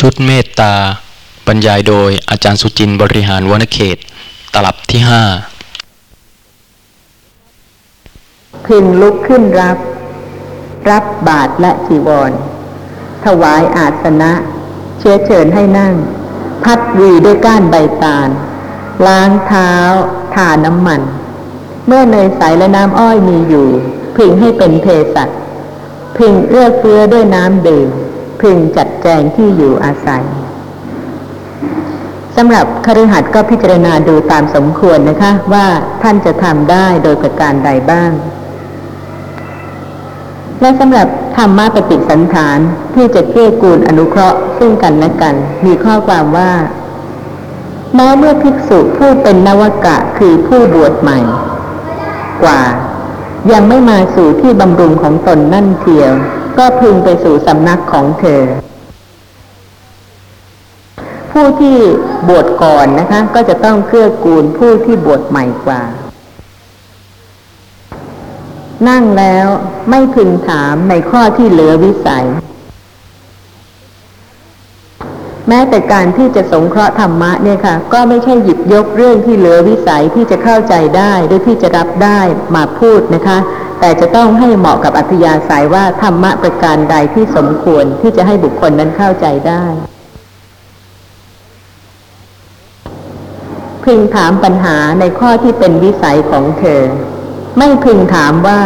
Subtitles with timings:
[0.00, 0.74] ชุดเมตตา
[1.46, 3.98] บรรยายโดยอาจารย์สุจินต์บริหารวนเขต
[4.54, 5.22] ตลับที่ห้า
[8.66, 9.78] พึงลุกขึ้นรับ
[10.90, 12.32] รับบาตรและจีวร
[13.24, 14.32] ถวายอาสนะ
[14.98, 15.94] เชื้อเชิญให้นั่ง
[16.64, 18.28] พัดวีด้วยก้านใบตาล
[19.06, 19.72] ล้างเท้า
[20.34, 21.00] ทาน้ำมัน
[21.86, 23.68] เมื่อเนยใสและน้ำอ้อยมีอยู่
[24.16, 25.28] พึงให้เป็นเภสัช
[26.18, 27.88] พึงเอื้อเฟื้อด้วยน้ำดื่ม
[28.40, 30.24] พึงจัดแจงที่อยู่อาศัย
[32.36, 35.66] สำหรับคฤหัสถ์ก็พิจารณาดูตามสมควรนะคะว่า
[36.02, 38.12] ท่านจะทำได้โดยประการใดบ้าง
[40.60, 42.58] และสำหรับธรรมะปฏิสันฐาน
[42.94, 45.34] ที่จะเกื้อกูลอนุเคราะห์ซึ่งกันและกัน
[45.66, 46.52] มีข้อความว่า
[47.94, 51.18] แม้เมื่อภิกษุผู้เป็นนวกะคือผู้บวชใหม่
[52.42, 52.60] กว่า
[53.52, 56.12] ยังไม่มาสู่ที่บำรุงของตนนั่นเทียว
[56.58, 58.42] ก็พึงไปสู่สำนักของเธอ
[61.32, 61.78] ผู้ที่
[62.28, 65.82] บวชก่อนนะคะ ก็จะต้องเกื้อกูลผู้ที่บวชใหม่กว่า
[68.88, 69.46] นั่งแล้ว
[69.90, 72.26] ไม่พึงถามในข้อที่เหลือวิสัย
[75.48, 82.20] แม้แต่การที่จะสงเคราะห์ธรรมะเนี่ยค่ะ ก็ไม่ใช่หยิบยกเรื่องที่เหลือวิสัยที่จะเข้าใจได้หรือที่จะรับได้
[82.56, 83.38] มาพูดนะคะ
[83.80, 89.64] แต่จะต้องให้เหมาะกับอัธยาศัยว่าธรรมะประการใดที่สมควรที่จะให้บุคคลนั้นเข้าใจได้
[93.84, 96.82] พึงถามปัญหาในข้อที่เป็นวิสัยของเธอ
[97.58, 98.60] ไม่พึงถามว่า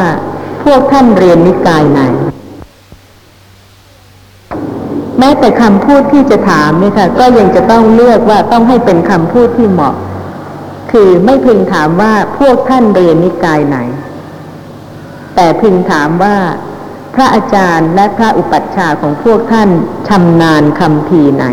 [0.65, 2.03] พวกท่านเรียนนิกายไหน
[5.19, 9.95] แม้แต่คำพูดที่จะถามเนี่ยค่ะ ก็ยังจะต้องเลือกว่าต้องให้เป็นคำพูดที่เหมาะ
[10.93, 13.79] คือไม่พึงถามว่าพวกท่านเรียนนิกายไหน
[15.35, 16.37] แต่พึงถามว่า
[17.15, 19.71] พระอาจารย์และพระอุปัชฌาย์ของพวกท่าน
[20.09, 21.45] ชำนาญคำพีไหน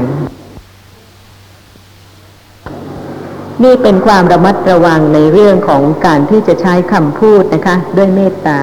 [3.63, 8.59] นี่เป็นความระมัดระวังในเรื่องของการที่จะใช้คำพูดนะคะ ด้วยเมตตา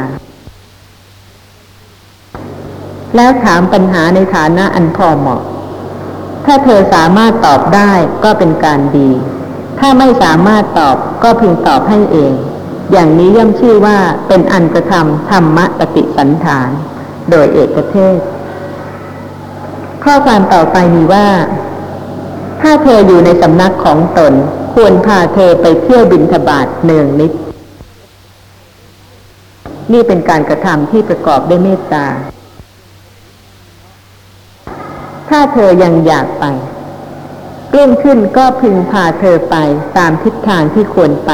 [3.16, 5.42] แล้วถามปัญหาในฐานะอันพอเหมาะ
[6.46, 7.92] ถ้าเธอสามารถตอบได้
[8.24, 9.10] ก็เป็นการดี
[9.78, 12.32] ถ้าไม่สามารถตอบก็พึงตอบให้เอง
[12.92, 16.70] อย่างนี้ย่อมชื่อว่าเป็นอันกระทำธรรมปฏิสันฐาน
[17.30, 18.18] โดยเอกเทศ
[20.04, 21.28] ข้อความต่อไปมีว่า
[22.60, 24.32] ถ้าเธออยู่ในสำนักของตน
[24.74, 27.32] ควรพาเธอไปเที่ยวบินทบาทเนืองนิด
[29.92, 32.06] นี่เป็นการกระทำที่ประกอบด้วยเมตตา
[35.28, 36.44] ถ้าเธอยังอยากไป
[37.70, 39.56] เรื่องขึ้นก็พึงพาเธอไป
[39.98, 41.32] ตามทิศทางที่ควรไป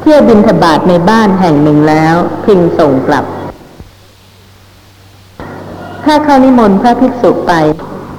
[0.00, 3.24] เที่ยวบินทบาทในบ้านแห่งหนึ่งแล้วพึงส่งกลับ
[6.04, 7.52] ถ้าเขานิมนต์พระภิกษุไป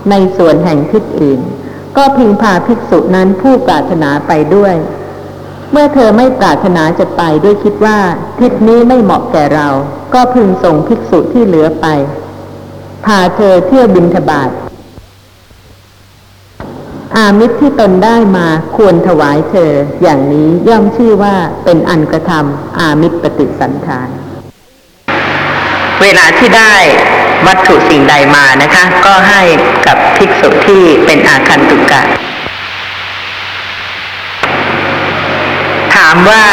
[0.09, 1.39] ในส่วนแห่งทิศอื่น
[1.97, 4.75] ก็พึงพาภิกษุนั้นผู้ปรารถนาไปด้วย
[5.71, 7.99] เมื่อเธอไม่ปรารถนาจะไปด้วยคิดว่า
[8.39, 9.67] ทิศนี้ไม่เหมาะแก่เรา
[10.13, 11.85] ก็พึงส่งภิกษุที่เหลือไป
[13.05, 14.49] พาเธอเที่ยวบินทบาท
[17.17, 24.09] อามิตรที่ตนได้มาควรถวายเธอ อย่างนี้ย่อมชื่อว่าเป็นอันกระทำอามิตรปฏิสันทาน
[26.01, 26.75] เวลาที่ได้
[27.47, 29.41] วัตถุสิ่งใดมานะคะ ก็ให้
[29.87, 32.01] กับภิกษุที่เป็นอาคันตุกะ
[35.95, 36.45] ถามว่า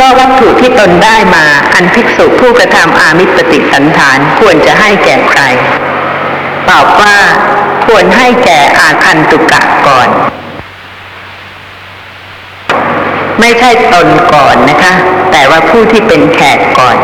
[0.00, 1.44] ก็วัตถุที่ตนได้มา
[1.74, 5.42] อันภิกษุผู้กระทำอามิตรปฏิสันฐานควรจะให้แก่ใคร
[6.70, 7.16] ตอบว่า
[7.88, 10.08] ควรให้แก่อาคันตุกะก่อน
[13.40, 14.94] ไม่ใช่ตนก่อนนะคะ
[15.32, 16.96] แต่ว่าผู้ที่เป็นแขกก่อน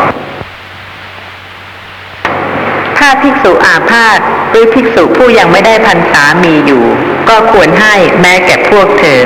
[2.97, 4.19] ถ้าภิกษุอาพาธ
[4.49, 6.83] หรือภิกษุผู้ยังไม่ได้พรรษามีอยู่
[7.29, 9.21] ก็ควรให้แม้แก่พวกเธอ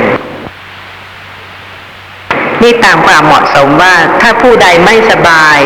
[2.62, 5.58] นี่ตามความเหมาะสมว่าถ้าผู้ใดไม่สบาย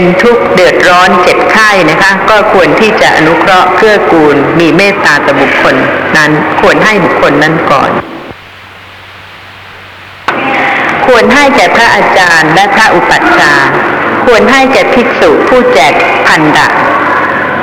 [0.00, 5.74] เป็นทุกข์เดือดร้อนเจ็บไข้นะคะ ก็ควรที่จะอนุเคราะห์เกื้อกูล มีเมตตาต่อบุคคล
[6.16, 6.30] นั้น
[6.60, 7.90] ควรให้บุคคลนั้นก่อน
[11.06, 13.76] ควรให้แก่พระอาจารย์และพระอุปัชฌาย์
[14.24, 15.92] ควรให้แก่ภิกษุผู้แจก
[16.26, 16.68] พันดะ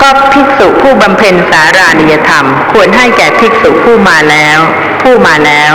[0.01, 4.59] ก็ภิกษุผู้บำเพ็ญสารานิยธรรม ควรให้แก่ภิกษุผู้มาแล้ว
[5.01, 5.73] ผู้มาแล้ว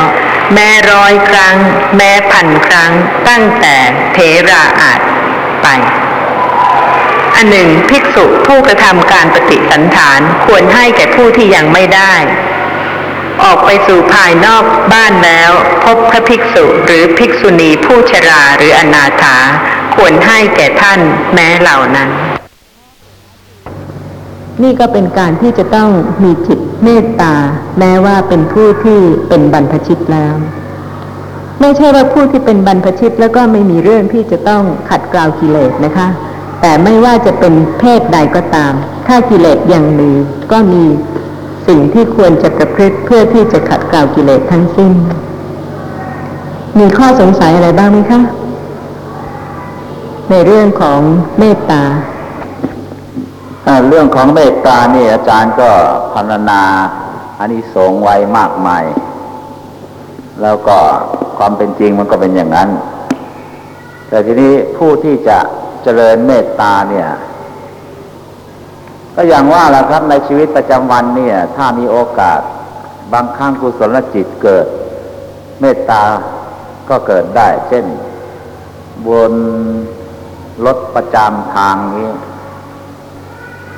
[0.55, 1.57] แม้ร้อยครั้ง
[1.97, 2.93] แม้พันครั้ง
[3.29, 3.77] ตั้งแต่
[4.13, 4.19] เท
[4.49, 5.01] ราอาจ
[5.65, 5.69] ไป
[7.37, 12.15] อันหนึ่งภิกษุผู้กระทำการปฏิสันฐานควรให้แก่ผู้ที่ยังไม่ได้
[13.45, 15.51] ออกไปสู่ภายนอกบ้านแล้ว
[15.85, 19.37] พบพระภิกษุหรือภิกษุณีผู้ชราหรืออนาถา
[19.95, 21.01] ควรให้แก่ท่าน
[21.35, 22.11] แม้เหล่านั้น
[24.63, 25.91] นี่ก็เป็นการที่จะต้อง
[26.25, 27.35] มีจิตเมตตา
[27.79, 30.35] แม้ว่าเป็นผู้ที่เป็นบรรพชิตแล้ว
[31.61, 36.09] ไม่ใช่ว่าผู้ที่เป็นบรรพชิตแล้วก็ไม่มีเรื่องที่จะต้องขัดกลาวกิเลสนะคะ
[36.61, 38.73] แต่ไม่ว่าจะเป็นเพศใดก็ตาม
[39.07, 40.11] ถ้ากิเลสยังมี
[40.53, 40.85] ก็มี
[41.67, 44.93] สิ่งที่ควรจะประพฤติเพื่อที่จะขัดเกลากิเลสทั้งสิ้น
[46.79, 48.21] มีข้อสงสัยอะไรบ้างไหมคะ
[50.31, 51.01] ในเรื่องของ
[51.39, 51.83] เมตตา
[53.89, 55.71] เรื่องของเมตตานี่อาจารย์ก็
[56.13, 56.63] พรรณนา
[57.39, 58.85] อานิสงส์ไว้มากมาย
[60.43, 60.77] แล้วก็
[61.37, 62.69] ความเป็นจริงมันก็เป็นอย่างนั้น
[64.09, 65.39] แต่ทีนี้ผู้ที่จะ
[65.83, 67.09] เจริญเมตตาเนี่ย
[69.15, 72.41] ก็อย่างว่าแหละครับในชีวิตประจำวันเนี่ย ถ้ามีโอกาส
[73.13, 74.67] บางครั้งกุศลจิตเกิด
[75.61, 76.03] เมตตา
[76.89, 77.85] ก็เกิดได้ เช่น
[79.07, 79.33] บน
[80.65, 82.11] รถประจำทางนี้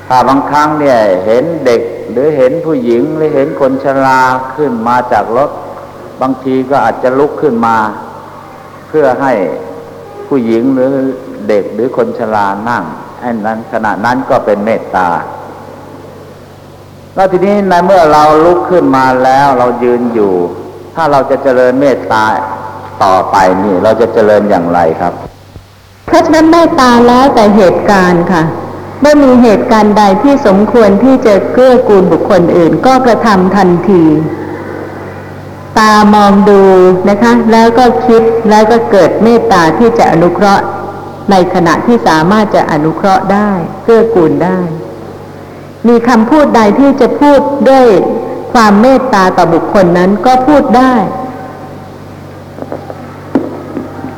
[0.06, 4.20] ถ้าบางครั้งเนี่ย เห็นเด็กหรือเห็นผู้หญิงหรือเห็นคนชรา
[4.56, 5.50] ขึ้นมาจากรถ
[6.20, 7.76] บางทีก็อาจจะลุกขึ้นมา
[8.88, 9.32] เพื่อให้
[10.28, 10.92] ผู้หญิงหรือ
[11.48, 12.84] เด็กหรือคนชรานั่ง
[13.20, 15.08] ไอ้นั้นขณะนั้นก็เป็นเมตตา
[17.14, 20.34] แล้วทีนี้ในเมื่อเราลุกขึ้นมาแล้วเรายืนอยู่
[20.94, 22.24] ถ้าเราจะเจริญเมตตา
[23.04, 25.12] ต่อไปนี่เราจะเจริญอย่างไรครับ
[26.06, 28.42] เพราะฉะนั้นเมตตาแล้วแต่เหตุการณ์ค่ะ
[29.00, 34.04] เมื่อมีเหตุการณ์ใดที่สมควรที่จะเกื้อกูลบุคคลอื่น ก็กระทำทันที
[35.78, 36.62] ตามองดู
[37.08, 40.64] นะคะ แล้วก็คิดแล้วก็เกิดเมตตาที่จะอนุเคราะห์
[41.30, 43.50] ในขณะที่สามารถจะอนุเคราะห์ได้
[43.84, 44.58] เกื้อกูลได้
[45.88, 47.40] มีคำพูดใดที่จะพูด
[47.70, 47.86] ด้วย
[48.52, 50.94] ความเมตตาต่อบุคคลนั้นก็พูดได้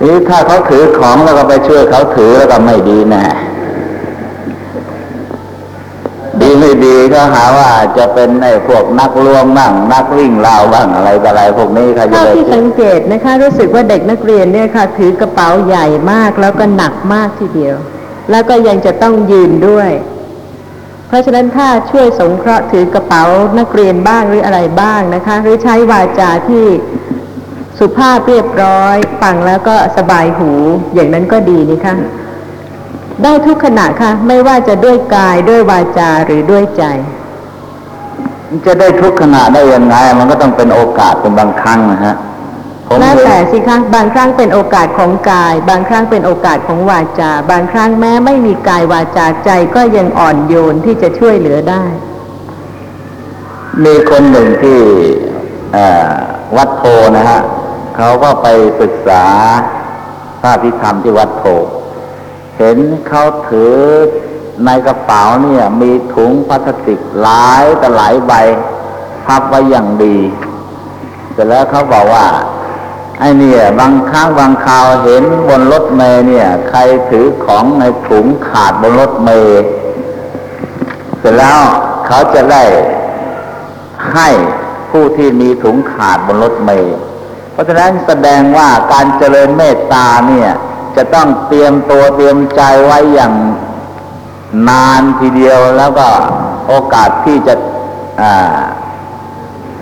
[0.02, 3.24] นี่ถ้าเขาถือของแล้วก็ไปช่วยเขาถือแล้วก็ไม่ดีแน่
[6.60, 17.76] ไม่ ดีก็หาว่าจะเป็นไอ้พวกนักลวงบ้างนักวิ่งราวบ้างอะไรอะไรพวกนี้ครจะเท่าที่สังเกตนะคะ รู้สึกว่าเด็กนักเรียนเนี่ยค่ะ ถือกระเป๋าใหญ่มากแล้วก็หนักมากทีเดียว
[18.30, 19.90] แล้วก็ยังจะต้องยืนด้วย
[21.08, 23.24] เพราะฉะนั้นถ้าช่วยสงเคราะห์ถือกระเป๋า
[23.58, 26.66] นักเรียนบ้างหรืออะไรบ้างนะคะ หรือใช้วาจาที่
[27.78, 30.50] สุภาพเรียบร้อย ฟังแล้วก็สบายหู
[30.94, 31.94] อย่างนั้นก็ดีนี่ค่ะ
[33.22, 36.84] ได้ทุกขณะค่ะ ไม่ว่าจะด้วยกายด้วยวาจาหรือด้วยใจ
[38.48, 42.14] มันจะได้ทุกขณะได้ยังไง มันก็ต้องเป็นโอกาสเป็นบางครั้งนะฮะ
[42.86, 51.84] ผมแล้วเห็นแต่สิคะบางครั้งเป็นโอกาสของกาย บางครั้งเป็นโอกาสของวาจา บางครั้งแม้ไม่มีกายวาจาใจก็ยังอ่อนโยนที่จะช่วยเหลือได้
[53.84, 54.78] มีคนหนึ่งที่
[55.72, 56.12] เอ่อ
[56.56, 56.82] วัดโพ
[57.16, 57.40] นะฮะ
[57.96, 58.46] เขาก็ไป
[58.80, 59.24] ศึกษา
[60.40, 61.44] พระพิธรรมที่วัดโพ
[62.58, 62.78] เห็น
[63.08, 63.76] เขาถือ
[64.64, 68.32] ในกระเป๋าเนี่ย มีถุงพลาสติกหลายแต่หลายใบ
[69.24, 70.18] พับไว้อย่างดี
[71.32, 72.26] เสร็จแล้วเขาบอกว่า
[73.18, 76.80] ไอ้เนี่ย บางครั้งบางคราวเห็นบนรถเมล์เนี่ย ใคร
[77.10, 79.62] ถือของในถุงขาดบนรถเมล์
[81.18, 81.60] เสร็จแล้ว
[82.06, 82.62] เขาจะได้
[84.12, 84.28] ให้
[84.90, 86.94] ผู้ที่มีถุงขาดบนรถเมล์
[87.52, 90.50] เพราะฉะนั้นแสดงว่าการเจริญเมตตาเนี่ย
[90.96, 93.34] จะต้องเตรียมตัวเตรียมใจไว้อย่าง
[94.68, 96.06] นานทีเดียวแล้วก็
[96.68, 97.54] โอกาสที่จะ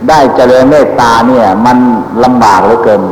[0.09, 1.79] ได้เจริญเมตตาเนี่ย มัน
[2.25, 3.03] ลำบากเหลือเกิน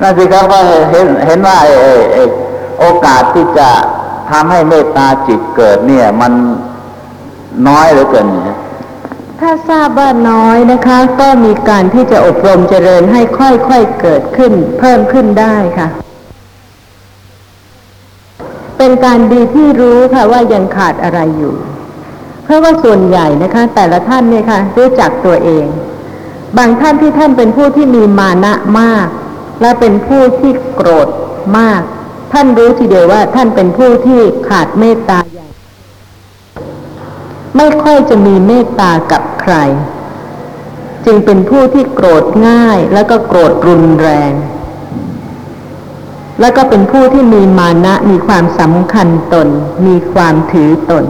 [0.00, 0.60] นั่นสิครับว่า
[0.90, 1.56] เห็นเห็นว่า
[2.80, 3.68] โอกาสที่จะ
[4.30, 6.32] ทำให้เมตตาจิตเกิดเนี่ย มัน
[7.68, 8.58] น้อยเหลือเกินเนี่ย
[9.40, 15.88] ถ้าทราบว่าน้อยนะคะ ก็มีการที่จะอบรมเจริญให้ค่อยๆเกิดขึ้น เพิ่มขึ้นได้ค่ะ
[18.78, 21.54] เป็นการดีที่รู้ค่ะว่ายังขาดอะไรอยู่
[22.44, 25.66] เพราะว่าส่วนใหญ่นะคะ แต่ละท่านเนี่ยค่ะรู้จักตัวเอง
[26.58, 29.08] บางท่านที่ท่านเป็นผู้ที่มีมานะมาก
[29.60, 31.08] และเป็นผู้ที่โกรธ
[31.58, 31.80] มาก
[32.32, 35.35] ท่านรู้ทีเดียวว่าท่านเป็นผู้ที่ขาดเมตตาย
[37.56, 39.54] ไม่ค่อยจะมีเมตตากับใคร
[41.04, 44.32] จึงเป็นผู้ที่โกรธง่ายแล้วก็โกรธรุนแรง
[46.40, 49.48] แล้วก็เป็นผู้ที่มีมานะมีความสำคัญตน
[49.86, 51.04] มีความถือตน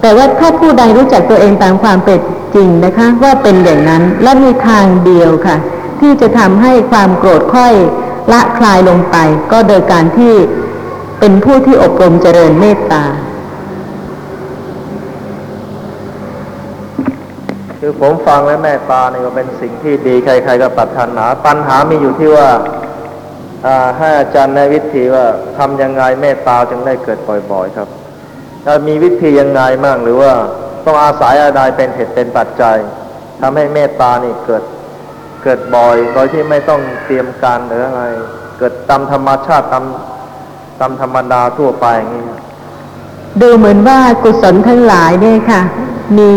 [0.00, 2.20] แต่ว่าถ้าผู้ใดรู้จักตัวเองตามความเป็น
[2.54, 5.56] จริงนะคะ ว่าเป็นอย่างนั้นและมีทางเดียวค่ะ
[6.00, 7.74] ที่จะทำให้ความโกรธค่อย
[8.32, 9.16] ละคลายลงไป
[9.52, 10.34] ก็โดยการที่
[11.20, 13.04] เป็นผู้ที่อบรมเจริญเมตตา
[17.90, 22.48] คือผมฟังแล้วแม่ตาเนี่ยก็เป็นสิ่งที่ดีใคร ๆ ก็ปรารถนา ปัญหามีอยู่ที่ว่า
[23.98, 25.26] ให้อาจารย์ในวิธีว่า
[25.58, 27.18] ทำยังไงเมตตาจึงได้เกิด
[27.52, 27.88] บ่อย ๆ ครับ
[28.64, 30.32] ถ้ามีวิธียังไงมั่งหรือว่า
[30.84, 32.76] ต้องอาศัยอะไรเป็นเหตุเป็นปัจจัย
[33.40, 34.62] ทำให้เมตตานี่เกิด
[35.42, 38.02] เกิดบ่อย โดยที่ไม่ต้องเตรียมการหรืออะไร
[38.58, 39.84] เกิดตามธรรมชาติตาม
[40.80, 42.24] ตามธรรมดาทั่วไปอย่างนี้
[43.40, 45.62] ดูเหมือนว่ากุศลทั้งหลายเนี่ยค่ะ
[46.18, 46.30] มี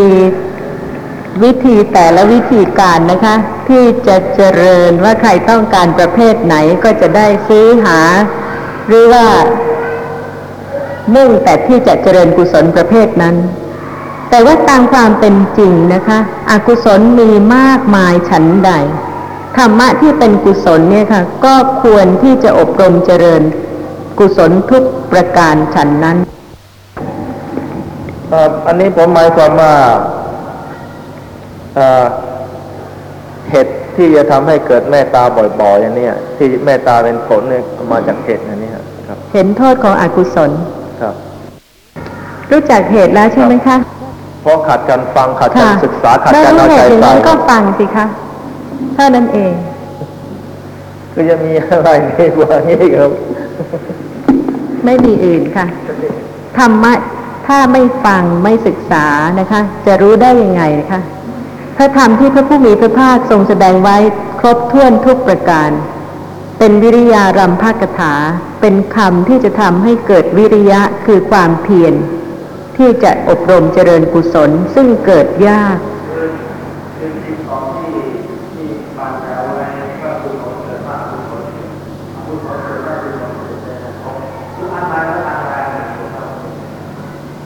[1.44, 3.36] วิธีแต่ละวิธีการนะคะ
[3.68, 8.00] ที่จะเจริญว่าใครต้องการประเภทไหนก็จะได้ซื้อหา
[8.88, 9.26] หรือว่า
[11.14, 13.36] มุ่งแต่ที่จะเจริญกุศลประเภทนั้น
[14.30, 16.20] แต่ว่าตามความเป็นจริงนะคะ
[16.50, 18.72] อกุศลมีมากมายฉันใด
[19.58, 23.42] ธรรมะที่เป็นกุศลเนี่ยค่ะ ก็ควรที่จะอบรมเจริญ
[24.20, 26.18] กุศลทุกประการฉันนั้น
[28.66, 29.74] อันนี้ผมหมายความว่า
[31.76, 32.06] เอ่อ
[33.52, 35.24] เหตุที่จะทำให้เกิดเมตตา
[35.62, 38.70] บ่อยๆอย่างเนี้ยที่เมตตาเป็นผลเนี่ยมาจากเหตุอันนี้
[39.08, 40.52] ครับ เห็นโทษของอกุศล
[41.02, 41.16] ครับ
[42.52, 43.78] รู้จักเหตุแล้วใช่ไหมคะ
[44.42, 48.06] เพราะขาดการฟังขาดกาค่ะรศึกษาขาดเมื่อการรู้เอาเหใจตุอย่างใส่นั้นก็ฟังสิคะ
[48.96, 49.54] เท่านั้นเอง
[51.14, 53.12] คือจะมีอะไรนี่กว่านี้ครับ
[54.86, 55.66] ไม่มีอื่นค่ะ
[56.58, 56.94] ธรรมะ
[57.48, 59.06] ถ้าไม่ฟังไม่ศึกษา
[59.40, 61.21] นะคะ จะรู้ได้ยังไงนะคะพ
[61.82, 63.98] ระธรรมที่พระผู้มีพระภาคทรงแสดงไว้
[64.40, 65.70] ครบถ้วนทุกประการ
[66.58, 68.14] เป็นวิริยารัมภากถา
[68.62, 71.94] เป็นคำที่จะทำให้เกิดวิริยะคือความเพียร
[72.78, 75.78] ที่จะอบรมเจริญกุศลซึ่งเกิดยาก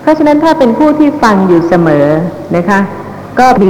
[0.02, 2.08] เพราะฉะนั้นถ้าเป็นผู้ที่ฟังอยู่เสมอ
[2.56, 2.80] นะคะ
[3.40, 3.70] ก็มี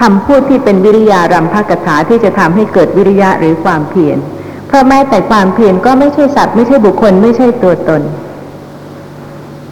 [0.00, 4.18] คำพูดที่เป็นวิริยารัมภกถาที่จะทำให้เกิดวิริยะหรือความเพียร
[4.66, 8.02] เพราะแม้แต่ความเพียรก็ไม่ใช่สัตว์ไม่ใช่บุคคลไม่ใช่ตัวตน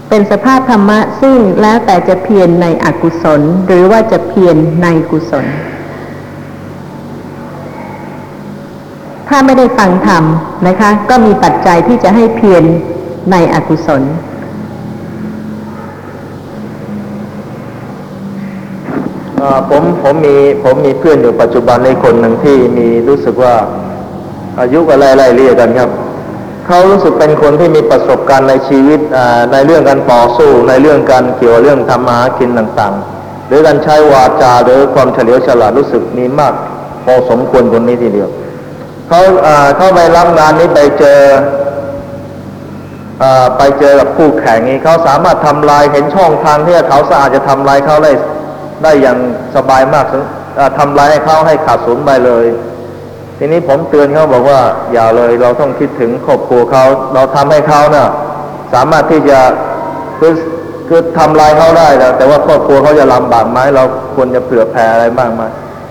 [0.09, 5.47] เป็นสภาพธรรมะซึ่งแล้วแต่จะเพียรในอกุศล หรือว่าจะเพียรในกุศล
[9.29, 10.25] ถ้าไม่ได้ฟังธรรม
[10.67, 12.65] นะคะ ก็มีปัจจัยที่จะให้เพียร
[13.31, 14.03] ในอกุศล
[19.34, 19.34] อ่า
[19.71, 23.55] ผมผมมีผมมีเพื่อนอยู่ปัจจุบันในคนหนึ่งที่มีรู้สึกว่า
[24.61, 25.91] อายุก็ไล่ไล่เรียกกันครับ
[26.67, 29.01] เขารู้สึกเป็นคนที่มีประสบการณ์ในชีวิต
[29.53, 36.55] ในเรื่องการต่อสู้ในเรื่องการเกี่ยวเรื่องทำมากินต่างๆ หรือการใช้วาจาหรือความเฉลียวฉลาดรู้สึกมีมาก
[37.05, 38.29] พอสมควรคนนี้ทีเดียว
[39.09, 39.21] เขา
[39.77, 41.21] เข้าไปรับงานนี้ไปเจอ
[43.57, 48.13] ไปเจอกับคู่แข่งนี้เขาสามารถทำลายเห็นช่องทางที่เขาสะอาดจะทำลายเขาได้
[48.83, 49.19] ได้อย่าง
[49.57, 50.07] สบายมาก
[50.79, 52.47] ทำลายให้เขาให้ขาดศูนย์ไปเลย
[53.39, 54.61] ทีนี้ผมเตือนเขาบอกว่า
[54.93, 58.09] อย่าเลยเราต้องคิดถึงครอบครัวเขาเราทำให้เขาเนะ่ะ
[58.75, 59.39] สามารถที่จะ
[60.19, 60.33] คือ
[60.89, 65.43] คือทำลายเขาได้นะแต่ว่าครอบครัวเขาจะลำบากไหมเราควรจะเผื่อแผ่อะไรบ้างไหม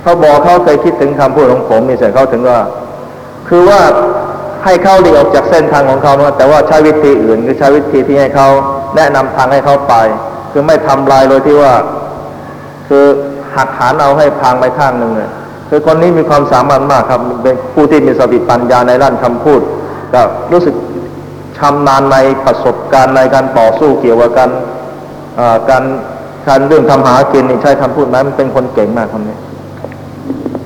[0.01, 2.59] เขาบอกเขาเคยคิดถึงคำพูดของผมมีเสร็จเขาถึงว่า
[3.49, 3.81] คือว่า
[4.63, 8.47] ให้เขาหลีกออกจากเส้นทางของเขาแต่ว่าใช้วิธีอื่น คือใช้วิธีที่ให้เขา
[8.95, 9.93] แนะนำทางให้เขาไป
[10.51, 11.73] คือไม่ทำลายโดยที่ว่า
[12.87, 13.05] คือ
[13.55, 15.29] หักหานเอาให้พังไปข้างหนึ่งเลย
[15.69, 19.61] คือคนนี้มีความสามารถมากครับเป็นผู้ที่มีสติปัญญาในด้านคำพูด
[20.13, 20.21] ก็
[20.51, 20.75] รู้สึก
[21.57, 24.49] ชำนาญในประสบการณ์ในการต่อสู้เกี่ยวกับการ
[25.69, 25.83] การ
[26.47, 29.37] การเรื่องทำหากินนี่ใช้คำพูดไหมมันเป็นคนเก่งมากคนนี้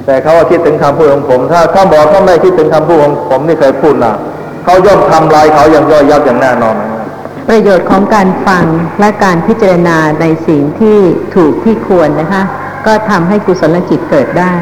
[0.05, 4.13] แต่เขาว่าคิดถึงคำพูดของผม ถ้าเขาบอกเขาไม่คิดถึงคำพูดของผมที่เคยพูดนะ
[4.63, 6.89] เขาย่อมทำลายเขาอย่างย่อยยับอย่างแน่นอนนะ
[7.47, 8.65] ประโยชน์ของการฟัง
[8.99, 10.97] และการพิจารณาในสิ่งที่
[11.35, 12.43] ถูกที่ควรนะคะ
[12.85, 14.53] ก็ทำให้กุศลจิตเกิดได้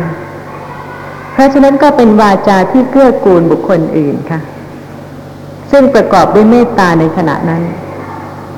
[1.34, 4.40] เพราะฉะนั้นก็เป็นวาจาที่เกื้อกูลบุคคลอื่นค่ะ
[5.72, 7.64] ซึ่งประกอบด้วยเมตตาในขณะนั้น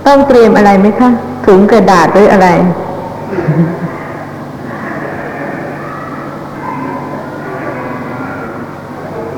[0.08, 1.10] ต้องเตรียมอะไรไหมคะ
[1.46, 2.48] ถุงกระดาษหรืออะไร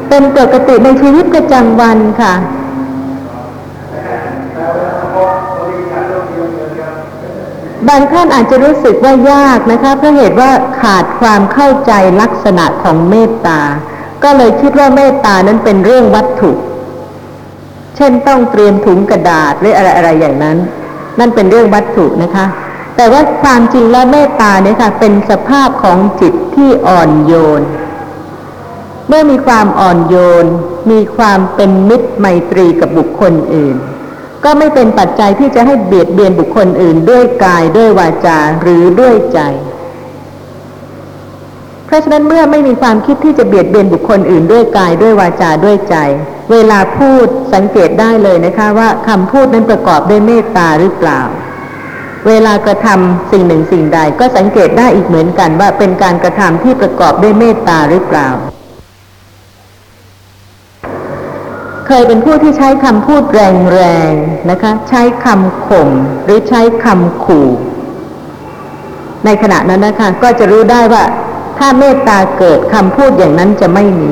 [0.10, 2.34] เป็นปกติในชีวิตประจำวันค่ะ
[7.90, 11.92] บางท่านอาจจะรู้สึกว่ายากนะคะเพราะเหตุว่าขาดความเข้าใจ
[12.22, 13.62] ลักษณะของเมตตา
[14.24, 16.52] ก็เลยคิดว่าเมตตานั้นเป็นเรื่องวัตถุ
[17.96, 20.58] เช่นต้องเตรียมถุงกระดาษหรืออะไรอะไรอย่างนั้น
[21.20, 22.46] นั่นเป็นเรื่องวัตถุนะคะ
[22.96, 27.62] แต่ว่าความจริงแล้วเมตตาเนี่ยค่ะเป็นสภาพของจิตที่อ่อนโยน
[29.08, 30.46] เมื่อมีความอ่อนโยน
[30.92, 33.76] มีความเป็นมิตรไมตรีกับบุคคลอื่น
[34.44, 39.40] ก็ไม่เป็นปัจจัยที่จะให้เบียดเบียนบุคคลอื่นด้วยกายด้วยวาจาหรือด้วยใจ
[41.86, 45.96] เพราะฉะนั้นเมื่อไม่มีความคิดที่จะเบียดเบียนบุคคลอื่นด้วยกายด้วยวาจาด้วยใจ
[46.52, 51.22] เวลาพูดสังเกตได้เลยนะคะ ว่าคำพูดนั้นประกอบด้วยเมตตาหรือเปล่า
[52.28, 58.28] เวลากระทำสิ่งหนึ่งสิ่งใด ก็สังเกตได้อีกเหมือนกันว่าเป็นการกระทำที่ประกอบด้วยเมตตาหรือเปล่า
[61.92, 63.82] เคยเป็นผู้ที่ใช้คำพูดแร
[64.12, 65.90] งๆนะคะ ใช้คำข่ม
[66.24, 67.50] หรือใช้คำขู่
[69.26, 71.04] ในขณะนั้นนะคะ ก็จะรู้ได้ว่า
[71.58, 74.12] ถ้าเมตตาเกิดคำพูดอย่างนั้นจะไม่มี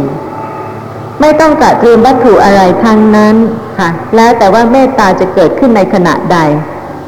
[1.22, 3.36] ไม่ต้องกระเตรียมวัตถุอะไรทั้งนั้น
[3.80, 6.40] ค่ะ แล้วแต่ว่าเมตตาจะเกิดขึ้นในขณะใด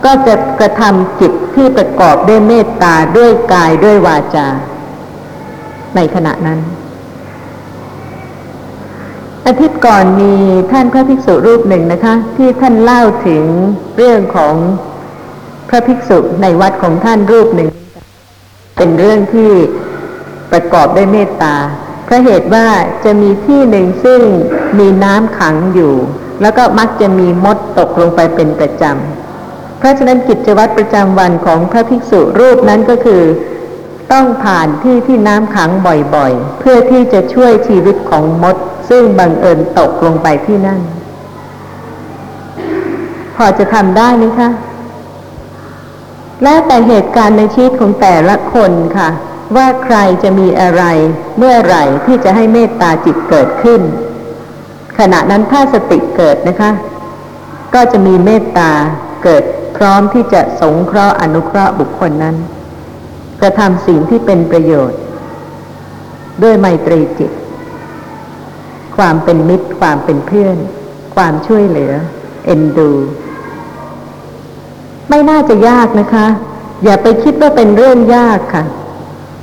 [0.05, 4.47] ก็จะกระทำจิตที่ประกอบด้วยเมตตาด้วยกายด้วยวาจา
[5.95, 6.59] ในขณะนั้น
[9.49, 10.33] อาทิตย์ก่อนมี
[10.71, 13.43] ท่านพระภิกษุรูปหนึ่งนะคะ ที่ท่านเล่าถึง
[13.97, 14.55] เรื่องของ
[15.69, 17.69] พระภิกษุในวัดของท่านรูปหนึ่ง
[18.77, 19.51] เป็นเรื่องที่
[20.51, 21.55] ประกอบด้วยเมตตา
[22.05, 22.67] เพราะเหตุว่า
[23.03, 24.21] จะมีที่หนึ่งซึ่ง
[24.79, 25.93] มีน้ำขังอยู่
[26.41, 33.21] แล้วก็มักจะมีมดตกลงไปเป็นประจำเพราะฉะนั้นกิจวัตรประจำวันของพระภิกษุรูปนั้นก็คือ
[34.11, 35.69] ต้องผ่านที่ที่น้ำขัง
[36.15, 38.55] บ่อยๆ เพื่อที่จะช่วยชีวิตของมด
[38.89, 40.81] ซึ่งบังเอิญตกลงไปที่นั่น
[43.35, 44.49] พอจะทำได้ไหมคะ
[46.43, 49.09] แล้วแต่เหตุการณ์ในชีวิตของแต่ละคนค่ะ
[49.55, 50.83] ว่าใครจะมีอะไร
[51.37, 53.81] เมื่อไหร่ที่จะให้เมตตาจิตเกิดขึ้น
[54.99, 56.71] ขณะนั้นถ้าสติเกิดนะคะ
[57.73, 58.71] ก็จะมีเมตตา
[59.23, 59.43] เกิด
[59.77, 62.35] พร้อมที่จะสงเคราะห์อนุเคราะห์บุคคลนั้น
[63.41, 65.01] กระทำสิ่งที่เป็นประโยชน์
[66.43, 67.31] ด้วยไมตรีจิต
[68.97, 70.57] ความเป็นมิตร ความเป็นเพื่อน
[71.15, 71.93] ความช่วยเหลือ
[72.45, 72.91] เอ็นดู
[75.09, 76.27] ไม่น่าจะยากนะคะ
[76.83, 78.65] อย่าไปคิดว่าเป็นเรื่องยากค่ะ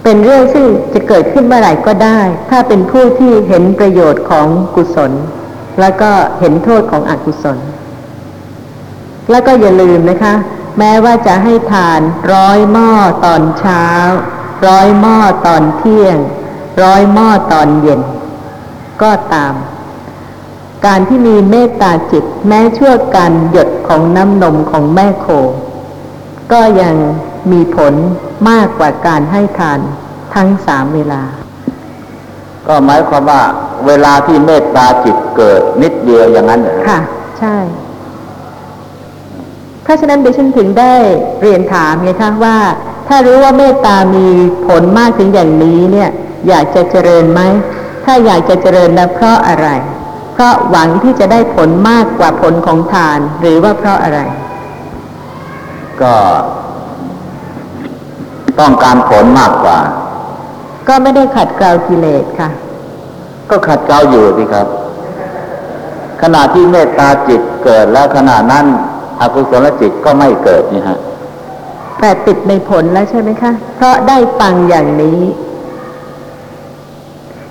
[0.05, 5.13] เป็นเรื่องซึ่งจะเกิดขึ้นเมื่อไหร่ก็ได้ ถ้าเป็นผู้ที่เห็นประโยชน์ของกุศล
[5.81, 7.59] แล้วก็เห็นโทษของอกุศล
[9.31, 10.35] แล้วก็อย่าลืมนะคะ
[10.79, 12.01] แม้ว่าจะให้ทาน
[12.33, 12.91] ร้อยหม้อ
[13.25, 13.87] ตอนเช้า
[14.67, 16.17] ร้อยหม้อตอนเที่ยง
[16.83, 18.01] ร้อยหม้อตอนเย็น
[19.03, 19.55] ก็ตาม
[20.87, 25.27] การที่มีเมตตาจิตแม้ชั่วการหยดของน้ำนมของแม่โค
[26.53, 26.95] ก็ยัง
[27.53, 27.95] มีผล
[28.49, 29.81] มากกว่าการให้ทาน
[30.35, 31.23] ทั้งสามเวลา
[32.67, 33.43] ก็หมายความว่า
[33.87, 37.01] เวลาที่เมตตาจิตเกิดนิดเดียวอย่างนั้นเหรอค่ะ
[37.41, 37.57] ใช่
[39.87, 40.95] เพราะฉะนั้นดิฉันถึงได้
[41.41, 42.57] เรียนถามไงคะว่า
[43.09, 44.27] ถ้ารู้ว่าเมตตามี
[44.67, 46.11] ผลมากถึงอย่างนี้เนี่ย
[46.49, 47.41] อยากจะเจริญไหม
[48.05, 49.69] ถ้าอยากจะเจริญนะเพราะอะไร
[50.33, 54.21] เพราะหวังที่จะได้ผลมากกว่าผลของทาน หรือว่าเพราะอะไร
[56.03, 56.15] ก็
[58.59, 59.79] ต้องการผลมากกว่า
[60.89, 62.51] ก็ไม่ได้ขัดเกลากิเลสค่ะ
[63.51, 64.67] ก็ขัดเกลาอยู่สิครับ
[66.23, 68.67] ขณะที่เมตตาจิตเกิดแล้วขณะนั้น
[69.21, 70.99] อกุศลจิตก็ไม่เกิดนี่ฮะ
[72.01, 75.21] แต่ติดในผลแล้วใช่ไหมคะ เพราะได้ฟังอย่างนี้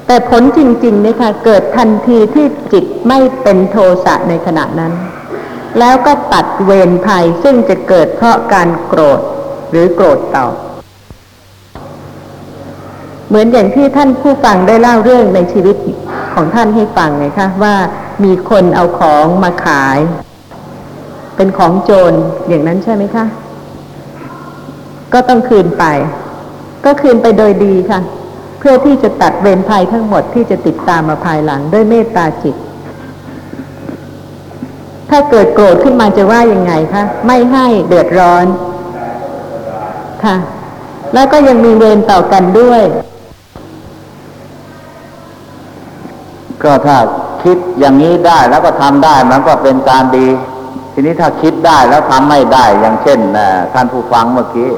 [0.08, 4.94] แต่ผลจริงๆเนี่ยค่ะ เกิดทันทีที่จิตไม่เป็นโทสะในขณะนั้น
[5.80, 9.20] แล้วก็ตัดเวรภัยซึ่งจะเกิดเพราะการโกรธ
[9.72, 10.54] หรือโกรธตอบ
[13.28, 15.76] เหมือนอย่างที่ท่านผู้ฟังได้เล่าเรื่องในชีวิต
[16.34, 17.76] ของท่านให้ฟังไงคะว่า
[18.24, 19.98] มีคนเอาของมาขาย
[21.36, 22.14] เป็นของโจร
[22.48, 23.26] อย่างนั้นใช่ไหมคะ
[25.14, 25.86] ก็ต้องคืนไป
[26.86, 28.00] ก็คืนไปโดยดีค่ะ
[28.60, 32.56] เพื่อที่จะตัดเวรภัยทั้งหมดที่จะติดตามมาภายหลังด้วยเมตตาจิต
[35.10, 38.46] ถ้าเกิดโกรธขึ้นมาจะว่ายังไงคะไม่ให้เดือดร้อน
[40.24, 40.36] ค่ะ
[41.14, 42.84] แล้วก็ยังมีเวรต่อกันด้วย
[46.64, 46.98] ก็ถ้า
[47.44, 50.28] คิดอย่างนี้ได้แล้วก็ทำได้มันก็เป็นการดี
[50.98, 53.20] ทีนี้ถ้าคิดได้แล้วทำไม่ได้อย่างเช่น
[53.74, 54.72] ท่านผู้ฟังเมื่อกี้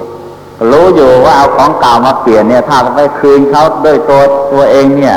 [0.71, 4.21] รู้อยู่ว่าเอาของเก่ามาเปลี่ยนเนี่ย ถ้าไปคืนเขาด้วยตัว
[4.53, 5.15] ตัวเองเนี่ย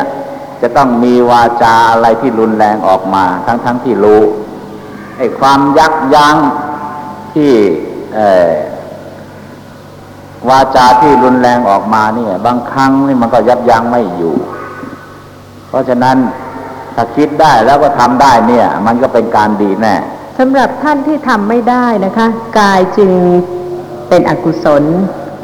[0.60, 4.22] จะต้องมีวาจาอะไรที่รุนแรงออกมา ทั้งทั้งที่รู้
[5.18, 6.36] ไอ้ความยักยั้ง
[7.34, 7.52] ที่
[8.14, 8.50] เออ
[10.48, 14.34] วาจาที่รุนแรงออกมาเนี่ย บางครั้งนี่มันก็ยับยั้งไม่อยู่
[15.68, 16.16] เพราะฉะนั้น
[16.94, 19.96] ถ้าคิดได้แล้วก็ทำได้เนี่ย มันก็เป็นการดีแน่
[20.42, 22.26] สำหรับท่านที่ทำไม่ได้นะคะ
[22.58, 23.10] กายจึง
[24.08, 24.84] เป็นอกุศล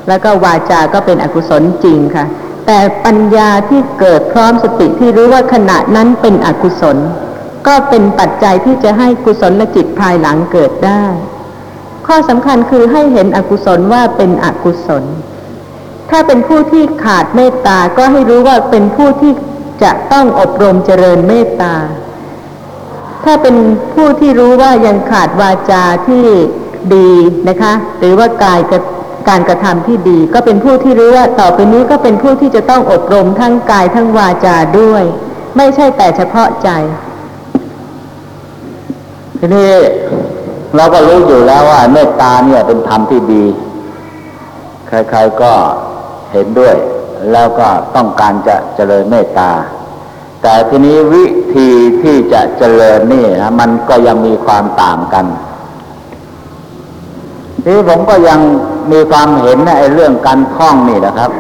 [0.09, 2.25] แล้วก็วาจาก็เป็นอกุศลจริงค่ะ
[2.67, 6.97] แต่ปัญญาที่เกิดพร้อมสติที่รู้ว่าขณะนั้นเป็นอกุศล
[7.67, 11.05] ก็เป็นปัจจัยที่จะให้กุศลจิตภายหลังเกิดได้
[12.07, 15.05] ข้อสำคัญคือให้เห็นอกุศลว่าเป็นอกุศล
[16.11, 19.33] ถ้าเป็นผู้ที่ขาดเมตตาก็ให้รู้ว่าเป็นผู้ที่
[19.83, 21.75] จะต้องอบรมเจริญเมตตา
[23.27, 23.57] ถ้าเป็น
[23.95, 26.25] ผู้ที่รู้ว่ายังขาดวาจาที่
[26.95, 27.11] ดี
[27.49, 28.83] นะคะ หรือว่ากายกับ
[29.29, 35.05] การกระทำที่ดี ก็เป็นผู้ที่รู้ว่าต่อไปนี้ก็เป็นผู้ที่จะต้องอบรมทั้งกายทั้งวาจาด้วย
[35.57, 36.69] ไม่ใช่แต่เฉพาะใจ
[39.39, 39.71] ทีนี้
[40.77, 43.45] เราก็รู้อยู่แล้วว่าเมตตาเนี่ยเป็นธรรมที่ดี
[44.89, 45.53] ใครๆก็
[46.33, 46.75] เห็นด้วย
[47.33, 49.51] แล้วก็ต้องการจะเจริญเมตตา
[50.49, 51.69] แต่ทีนี้วิธี
[52.03, 55.27] ที่จะเจริญนี่นะมันก็ยังมีความต่างกัน
[57.63, 58.41] ทีนี้ผมก็ยัง
[58.93, 61.31] มีความเห็นในไอ้เรื่องการท่องนี่นะครับ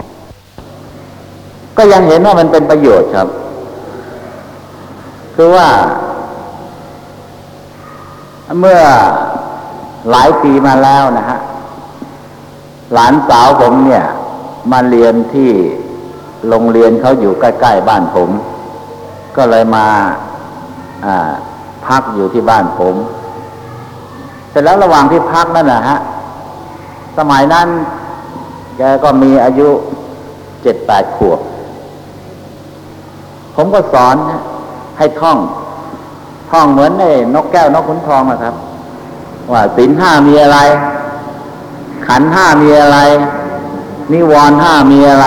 [1.76, 3.28] ก็ยังเห็นว่ามันเป็นประโยชน์ครับ
[5.34, 5.68] คือว่า
[8.58, 8.80] เมื่อ
[10.10, 11.38] หลายปีมาแล้วนะฮะ
[12.92, 14.04] หลานสาวผมเนี่ย
[14.72, 15.50] มาเรียนที่
[16.48, 18.30] โรงเรียนเขาอยู่ใกล้ ๆ บ้านผม
[19.36, 19.86] ก็เลยมา
[21.86, 22.94] พักอยู่ที่บ้านผม
[24.50, 25.98] เสร็จแล้วระหว่างที่พักนั่นนะฮะ
[27.18, 27.66] สมัยนั้น
[28.78, 29.68] แกก็มีอายุ
[30.62, 31.40] เจ็ดแปดขวบ
[33.54, 34.16] ผมก็สอน
[34.98, 35.38] ให้ท่อง
[36.50, 38.54] ท่องเหมือนไอ้นกแก้วนกขุนทองนะครับ
[39.52, 40.58] ว่าศีลห้ามีอะไร
[42.06, 42.98] ขันห้ามีอะไร
[44.12, 45.26] นิวรณ์ห้ามีอะไร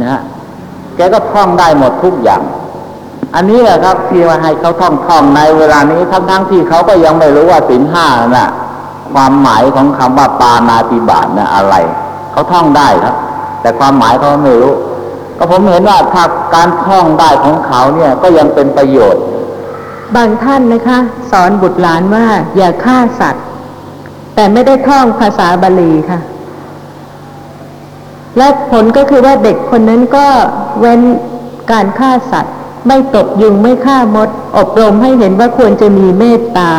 [0.00, 0.20] นะฮะ
[0.96, 2.42] แกก็ท่องได้หมดทุกอย่าง
[3.34, 8.48] อันนี้แหละครับที่ว่าให้เขาท่องท่องในเวลานี้ทั้งทั้งที่เขาก็ยังไม่รู้ว่าศีลห้าน่ะ
[9.14, 11.74] ความหมายของคำว่าปานาติบาตน่ะอะไร
[12.32, 13.14] เขาท่องได้ครับ
[13.60, 14.74] แต่ความหมายเขาไม่รู้
[15.36, 16.22] ก็ผมเห็นว่าถ้า
[16.54, 19.22] การท่องได้ของเขาเนี่ยก็ยังเป็นประโยชน์
[20.16, 20.98] บางท่านนะคะ
[21.30, 23.44] สอนบุตรหลานว่า อย่าฆ่าสัตว์
[24.34, 26.20] แต่ไม่ได้ท่องภาษาบาลีค่ะ
[28.38, 30.26] และผลก็คือว่าเด็กคนนั้นก็
[30.80, 31.00] เว้น
[31.72, 32.54] การฆ่าสัตว์
[32.86, 36.72] ไม่ตบยุงไม่ฆ่ามด อบรมให้เห็นว่าควรจะมีเมตตา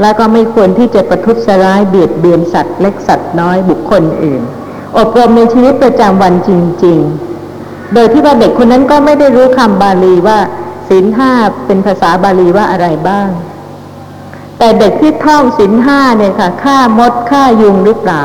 [0.00, 4.42] แล้วก็ไม่ควรที่จะประทุษร้ายเบียดเบียนสัตว์เล็กสัตว์น้อยบุคคลอื่น
[4.98, 6.50] อบรมในชีวิตประจำวันจ
[6.84, 6.98] ริง
[7.46, 10.38] ๆ โดยที่ว่าเด็กคนนั้นก็ไม่ได้รู้คำบาลีว่า
[10.88, 11.32] ศีลห้า
[11.66, 13.28] เป็นภาษาบาลีว่าอะไรบ้าง
[14.58, 18.22] แต่เด็กที่ท่องศีลห้าเนี่ยค่ะฆ่ามดฆ่ายุงหรือเปล่า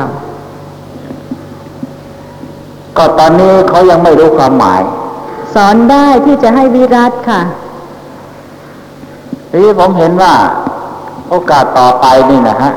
[2.96, 4.82] ก็ตอนนี้เขายังไม่รู้ความหมาย
[5.54, 7.42] สอนได้ที่จะให้วิรัตค่ะ
[9.50, 10.34] ทีนี้ผมเห็นว่า
[11.28, 12.72] โอกาสต่อไปนี่นะฮะ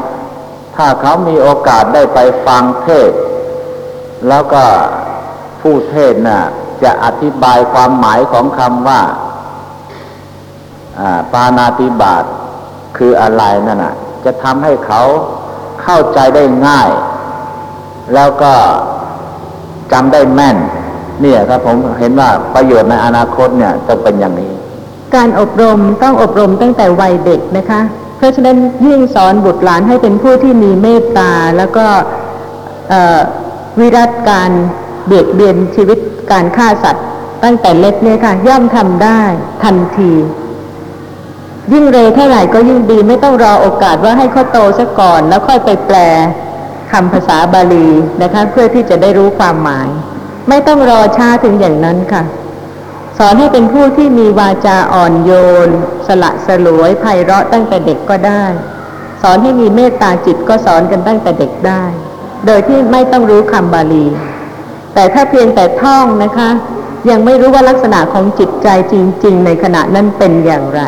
[0.76, 3.12] ถ้าเขามีโอกาสได้ไปฟังเทศ
[4.28, 4.64] แล้วก็
[5.62, 6.42] ผู้เทศน์น่ะ
[6.84, 9.02] จะอธิบายความหมายของคำว่า
[11.00, 12.24] อ่าปานาติบาต
[12.98, 15.02] คืออะไรนั่นน่ะ จะทำให้เขา
[15.82, 16.90] เข้าใจได้ง่าย
[18.14, 18.54] แล้วก็
[19.92, 20.58] จำได้แม่น
[21.22, 24.52] เนี่ยครับผมเห็นว่าประโยชน์ในอนาคตเนี่ยจะเป็นอย่างนี้
[25.16, 27.82] การอบรมต้องอบรมตั้งแต่วัยเด็กนะคะ
[28.18, 31.86] เพราะฉะนั้นยิ่งสอนบุตรหลานให้เป็นผู้ที่มีเมตตาแล้วก็
[33.80, 34.52] วิรัตการ
[35.06, 35.98] เบียดเบียนชีวิต
[36.32, 37.06] การฆ่าสัตว์
[37.44, 39.22] ตั้งแต่เล็กเนี่ยค่ะ ย่อมทำได้
[39.64, 40.12] ทันที
[41.74, 45.98] ยิ่งเร็วเท่าไหร่ก็ยิ่งดีไม่ต้องรอโอกาสว่าให้เขาโตซะก่อน แล้วค่อยไปแปล
[46.92, 47.88] คำภาษาบาลี
[48.22, 49.90] นะคะ เพื่อที่จะได้รู้ความหมาย
[50.50, 52.24] ไม่ต้องรอช้าถึงอย่างนั้นค่ะ
[53.18, 55.32] สอนให้เป็นผู้ที่มีวาจาอ่อนโย
[55.68, 55.70] น
[56.08, 58.44] สละสลวยไพเราะตั้งแต่เด็กก็ได้
[59.22, 61.84] สอนให้มีเมตตาจิตก็สอนกันตั้งแต่เด็กได้
[62.46, 64.06] โดยที่ไม่ต้องรู้คำบาลี
[64.94, 66.50] แต่ถ้าเพียงแต่ท่องนะคะ
[67.10, 70.82] ยังไม่รู้ว่าลักษณะของจิตใจจริง ๆ ในขณะนั้นเป็นอย่างไร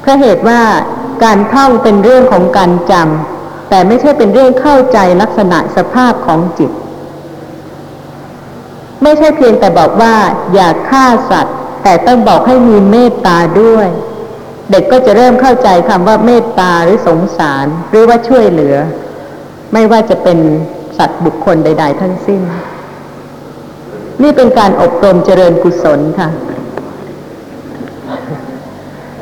[0.00, 0.60] เพราะเหตุว่า
[1.24, 6.70] การท่องเป็นเรื่องของการจำแต่ไม่ใช่เป็นเรื่องเข้าใจลักษณะสภาพของจิต
[9.02, 10.14] ไม่ใช่เพียงแต่บอกว่า
[10.54, 13.88] อย่าฆ่าสัตว์ แต่ต้องบอกให้มีเมตตาด้วย
[14.70, 18.76] เด็กก็จะเริ่มเข้าใจคำว่าเมตตาหรือสงสาร หรือว่าช่วยเหลือ
[19.72, 20.38] ไม่ว่าจะเป็น
[20.98, 22.40] สัตว์บุคคลใด ๆ ทั้งสิ้น
[24.22, 26.28] นี่เป็นการอบรมเจริญกุศลค่ะ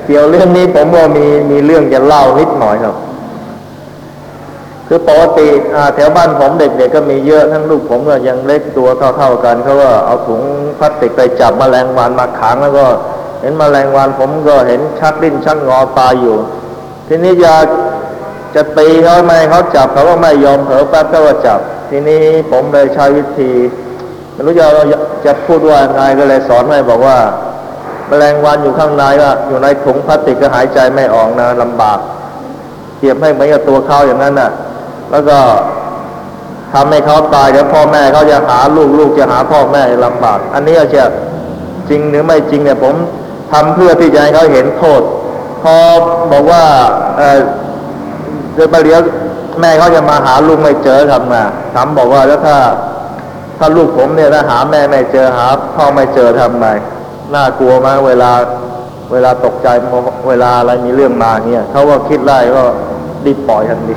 [0.05, 2.95] เกี่ยวเรื่องนี้ผมว่ามีมีเรื่องจะเล่านิดหน่อยครับ
[4.89, 5.49] คือปกติ
[5.95, 10.41] แถวบ้านผมเด็กๆก็มีเยอะทั้งลูกผมก็ยังเล็กตัวเท่าๆกันเขาก็เอาถุง
[10.79, 12.87] พลาสติกไปจับแมลงวันมาขังแล้วก็
[13.41, 16.37] เห็นแมลงวันผมก็เห็นชักดิ้นชักงอตายอยู่
[17.09, 17.67] ทีนี้อยาก
[18.55, 23.51] จะตีเขาไม่ให้เขาจับเขาก็ไม่ยอมเผลอแป๊บก็ว่าจับ ทีนี้ผมเลยใช้วิธี
[24.33, 24.67] ไม่รู้จะ
[25.27, 27.19] จะพูดว่าไงก็เลยสอนให้บอกว่า
[28.09, 31.99] แมลงวันอยู่ข้างในก็อยู่ในถุงพลาสติกก็หายใจไม่ออกนะลำบาก
[32.97, 34.51] เทียบให้เหมือนกับตัวเขาอย่างนั้นน่ะ
[35.11, 35.39] แล้วก็
[36.75, 41.05] ทำให้เขาตายเดี๋ยวพ่อแม่เขาจะหาลูกลูกจะหาพ่อแม่ลำบาก อันนี้อาจจะ
[41.89, 42.95] จริงหรือไม่จริงเนี่ยผม
[43.53, 45.03] ทำเพื่อที่จะให้เขาเห็นโทษ
[45.63, 45.77] พอ
[46.33, 46.65] บอกว่า
[47.19, 47.41] เออ
[48.55, 48.99] เดี๋ยวเลี้ย
[49.61, 51.37] แม่เขาจะมาหาลูกไม่เจอทำไง
[51.75, 52.57] ถามบอกว่าแล้วถ้า
[53.59, 56.67] ถ้าลูกผมเนี่ยถ้าหาแม่ไม่เจอหาพ่อไม่เจอทำไง
[57.35, 58.31] น่ากลัวมากเวลา
[59.13, 59.69] เวลาตกใจ
[60.29, 62.63] เวลาอะไรมีเรื่องมาเนี่ยเขาก็คิดไล่ก็
[63.25, 63.95] รีบปล่อยทันที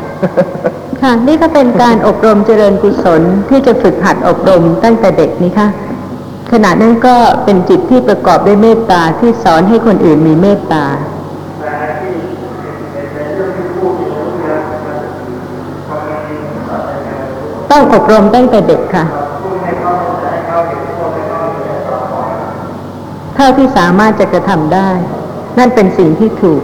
[1.01, 5.67] ค่ะนี่ก็เป็นการอบรมเจริญกุศลที่จะฝึกหัดอบรมตั้งแต่เด็กนี่ค่ะ
[6.51, 10.85] ขณะนั้นก็เป็นจิตที่ประกอบด้วยเมตตาที่สอนให้คนอื่นมีเมตตา
[17.71, 19.05] ต้องอบรมตั้งแต่เด็กค่ะ
[23.35, 24.89] เท่าที่สามารถจะกระทำได้
[25.57, 26.61] นั่นเป็นสิ่งที่ถูก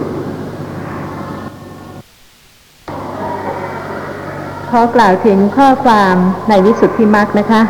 [4.70, 6.14] ขอกล่าวถึงข้อความ
[6.48, 7.62] ในวิสุทธิมรรคนะคะ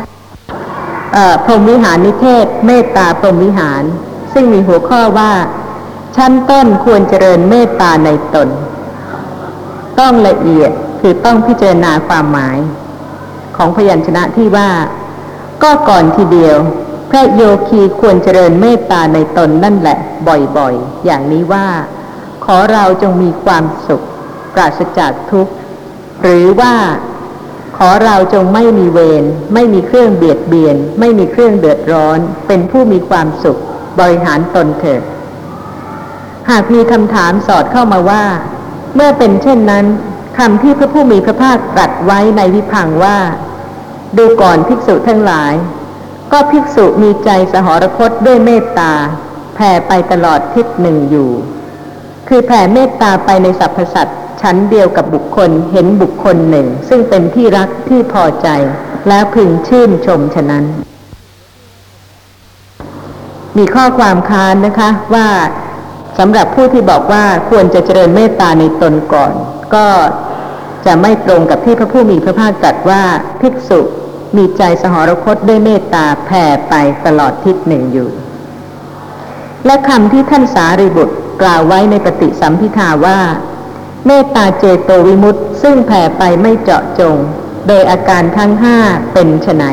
[1.13, 3.83] เอ่อพรหมวิหารนิเทศ เมตตาพรหมวิหาร
[4.33, 5.31] ซึ่งมีหัวข้อว่า
[6.15, 8.49] ชั้นต้นควรเจริญเมตตาในตน
[9.99, 12.57] ต้องละเอียดคือต้องพิจารณาความหมาย
[13.57, 14.69] ของพยัญชนะที่ว่า
[15.63, 16.57] ก็ก่อนทีเดียว
[17.09, 21.67] พระโยคีควรเจริญเมตตาในตนนั่นแหละ บ่อยๆ อย่างนี้ว่า
[22.45, 24.01] ขอเราจงมีความสุข
[24.53, 25.53] ปราศจากทุกข์
[26.21, 26.73] หรือว่า
[27.77, 33.61] ขอเราจงไม่มีเวรไม่มีเครื่องเบียดเบียน ไม่มีเครื่องเดือดร้อน เป็นผู้มีความสุข
[33.99, 35.01] บริหารตนเถิด
[36.49, 38.25] หากมีคำถามสอดเข้ามาว่า
[38.95, 39.85] เมื่อเป็นเช่นนั้น
[40.37, 43.17] คำที่พระผู้มีพระภาคตรัสไว้ในวิพังว่า
[44.17, 45.53] ดูก่อนภิกษุทั้งหลาย
[46.31, 48.93] ก็ภิกษุมีใจสหรคตด้วยเมตตา
[49.55, 51.29] แผ่ไปตลอดทิศหนึ่งอยู่
[52.27, 58.47] คือแผ่เมตตาไปในสรรพสัตว์ ชั้นเดียวกับบุคคลเห็นบุคคลหนึ่ง ซึ่งเป็นที่รักที่พอใจ
[59.07, 60.63] แล้วพึงชื่นชมฉะนั้น
[63.57, 65.27] มีข้อความค้านนะคะว่า
[66.17, 69.33] สำหรับผู้ที่บอกว่าควรจะเจริญเมตตาในตนก่อน
[69.75, 69.87] ก็
[70.85, 73.03] จะไม่ตรงกับที่พระผู้มีพระภาคตรัสว่า
[73.41, 73.79] ภิกษุ
[74.37, 76.73] มีใจสหรคตด้วยเมตตาแผ่ไป
[77.05, 78.09] ตลอดทิศหนึ่งอยู่
[79.65, 83.19] และคำที่ท่านสารีบุตรกล่าวไว้ในปฏิสัมพิทาว่า
[84.05, 87.17] เมตตาเจโตวิมุตติซึ่งแผ่ไปไม่เจาะจง
[87.67, 88.77] โดยอาการทั้งห้า
[89.13, 89.63] เป็นไฉน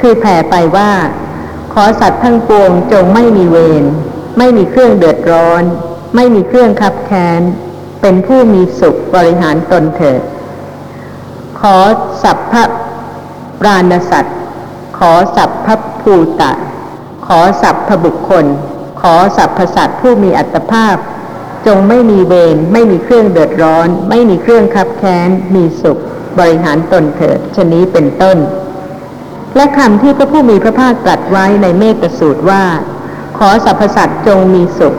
[0.00, 0.92] คือแผ่ไปว่า
[1.72, 3.84] ขอสัตว์ทั้งปวงจงไม่มีเวร
[4.38, 5.62] ไม่มีเครื่องเดือดร้อน
[6.14, 7.42] ไม่มีเครื่องคับแค้น
[8.00, 10.20] เป็นผู้มีสุขบริหารตนเถิด
[11.60, 11.76] ขอ
[12.22, 12.64] สัพพะ
[13.60, 14.38] ปราณสัตว์
[14.98, 16.52] ขอสัพพะภูตะ
[17.26, 18.44] ขอสัพพบุคคล
[19.00, 20.96] ขอสัพพสัตว์ผู้มีอัตภาพ
[21.66, 25.98] จงไม่มีเวรไม่มีเครื่องเดือดร้อน ไม่มีเครื่องคับแค้น มีสุข
[26.38, 28.38] บริหารตนเถิดชนี้เป็นต้น
[29.56, 32.64] และคำที่พระผู้มีพระภาคตรัสไว้ในเมตสูตรว่า
[33.38, 34.94] ขอสรรพสัตว์จงมีสุข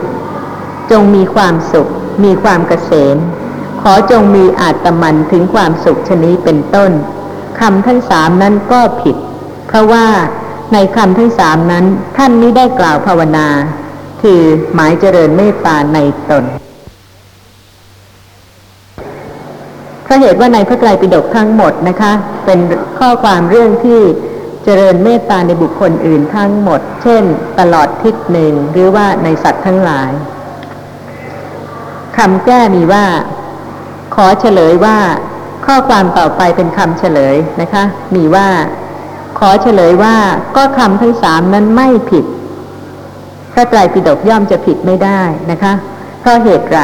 [0.90, 1.90] จงมีความสุข
[2.24, 3.16] มีความเกษม
[3.82, 6.90] ขอจงมีอาตมันถึงความสุขชนี้เป็นต้น
[7.60, 9.16] คำทั้งสามนั้นก็ผิด
[9.66, 10.06] เพราะว่า
[10.72, 11.84] ในคำทั้งสามนั้น
[12.16, 13.48] ท่านไม่ได้กล่าวภาวนา
[14.22, 14.40] คือ
[14.74, 15.98] หมายเจริญเมตตาใน
[16.30, 16.44] ตน
[20.04, 22.12] เพราะเหตุว่าในพระไตรปิฎกทั้งหมดนะคะ
[22.44, 22.60] เป็น
[22.98, 24.00] ข้อความเรื่องที่
[24.64, 27.22] เจริญเมตตาในบุคคลอื่นทั้งหมด เช่น
[27.58, 30.10] ตลอดทิศหนึ่งหรือว่าในสัตว์ทั้งหลาย
[32.16, 33.04] คำแก้มีว่า
[34.14, 34.98] ขอเฉลยว่า
[35.66, 38.48] ข้อความต่อไปเป็นคำเฉลยนะคะ มีว่า
[39.38, 40.16] ขอเฉลยว่า
[40.56, 42.24] ก็คำทั้งสามนั้นไม่ผิด
[43.58, 45.72] ระไตรปิฎกย่อมจะผิดไม่ได้นะคะ
[46.20, 46.80] เพราะเหตุไร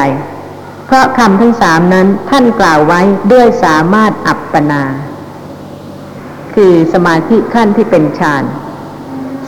[0.85, 4.83] เพราะคำทั้งสามนั้นท่านกล่าวไว้ด้วยสามารถอัปปนา
[6.55, 8.43] คือสมาธิขั้นที่เป็นฌาน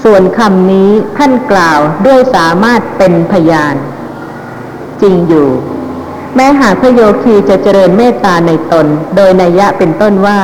[0.04, 3.76] ส่วนคำนี้ท่านกล่าวด้วยสามารถเป็นพยาน
[5.02, 5.50] จริงอยู่
[6.36, 10.40] แม้หากพระโยคีจะเจริญเมตตาในตน โดยนัยยะเป็นต้นว่า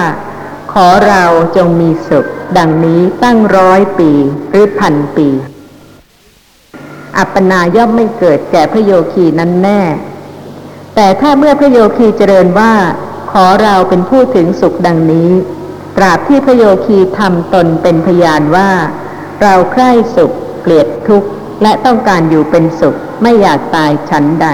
[0.73, 1.23] ขอเรา
[1.55, 2.25] จงมีสุข
[2.57, 4.11] ดังนี้ตั้งร้อยปี
[4.49, 5.29] หรือพันปี
[7.17, 9.81] อัปปนาย่อมไม่เกิดแก่พระโยคีนั้นแน่
[10.95, 12.73] แต่ถ้าเมื่อพระโยคีเจริญว่า
[13.31, 15.31] ขอเราเป็นผู้ถึงสุขดังนี้
[15.97, 18.71] ตราบที่พระโยคีทำตนเป็นพยานว่า
[19.41, 21.29] เราใคร่สุข เกลียดทุกข์
[21.63, 24.47] และต้องการอยู่เป็นสุขไม่อยากตายชั้นใด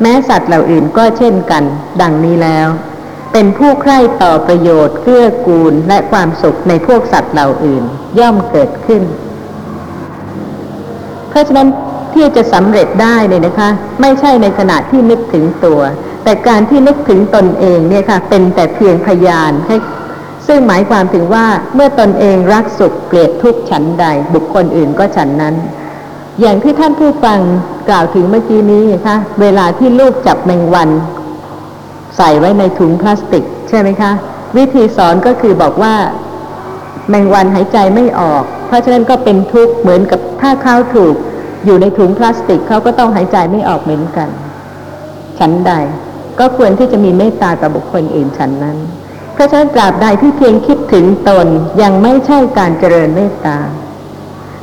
[0.00, 1.64] แม้สัตว์เหล่าอื่นก็เช่นกัน
[2.00, 2.68] ดังนี้แล้ว
[3.32, 7.84] เป็นผู้ใคร่ต่อประโยชน์เกื้อกูลและความสุขในพวกสัตว์เหล่าอื่น
[8.18, 9.02] ย่อมเกิดขึ้น
[11.36, 11.68] ราะฉะนั้น
[12.14, 13.70] ที่จะสำเร็จได้เนี่ยนะคะ
[14.00, 15.80] ไม่ใช่ในขณะที่นึกถึงตัว
[16.24, 19.76] แต่การที่นึกถึงตนเองเนี่ยค่ะ เป็นแต่เพียงพยานให้
[20.46, 25.54] ซึ่งหมายความถึงว่าเมื่อตนเองรักสุขเกลียดทุกข์ฉันใด บุคคลอื่นก็ฉันนั้น
[26.40, 27.38] อย่างที่ท่านผู้ฟัง
[27.88, 30.90] กล่าวถึงเมื่อกี้นี้นะคะเวลาที่ลูกจับแมงวัน
[32.16, 34.10] ใส่ไว้ในถุงพลาสติก ใช่ไหมคะ
[34.56, 35.94] วิธีสอนก็คือบอกว่า
[37.08, 41.14] แมงวันหายใจไม่ออก เพราะฉะนั้นก็เป็นทุกข์เหมือนกับถ้าเขาถูก
[41.64, 44.28] อยู่ในถุงพลาสติกเขาก็ต้องหายใจไม่ออกเหมือนกัน
[45.38, 45.72] ฉันใด
[46.38, 48.78] ก็ควรที่จะมีเมตตาต่อบุคคลอื่นฉันนั้น
[49.34, 51.46] เพราะฉะนั้นตราบใดที่เพียงคิดถึงตน
[51.82, 53.58] ยังไม่ใช่การเจริญเมตตา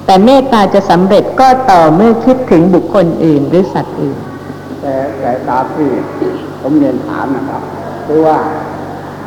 [0.06, 4.18] แต่เมตตาจะสำเร็จก็ต่อเมื่อคิดถึงบุคคลอื่นหรือสัตว์อื่น
[4.82, 5.88] แต่แต่ตามที่
[6.62, 7.62] ผมเรียนถามนะครับ
[8.06, 8.38] คือว่า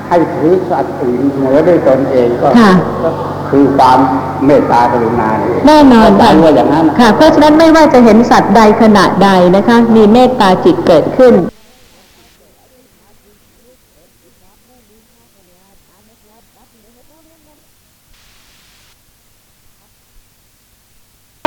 [0.09, 2.73] ให้ถือสัตว์อื่นเหนือด้วยตนเองก็ค่ะ
[3.05, 3.11] ก็
[3.51, 3.99] คือความ
[4.47, 11.35] เมตตากรุณาเองแน่นอนเข้าค่ะใจว่าอย่างนั้นค่ะ เพราะฉะนั้นไม่ว่าจะเห็นสัตว์ใดขณะใดนะคะ มีเมตตาจิตเกิดขึ้น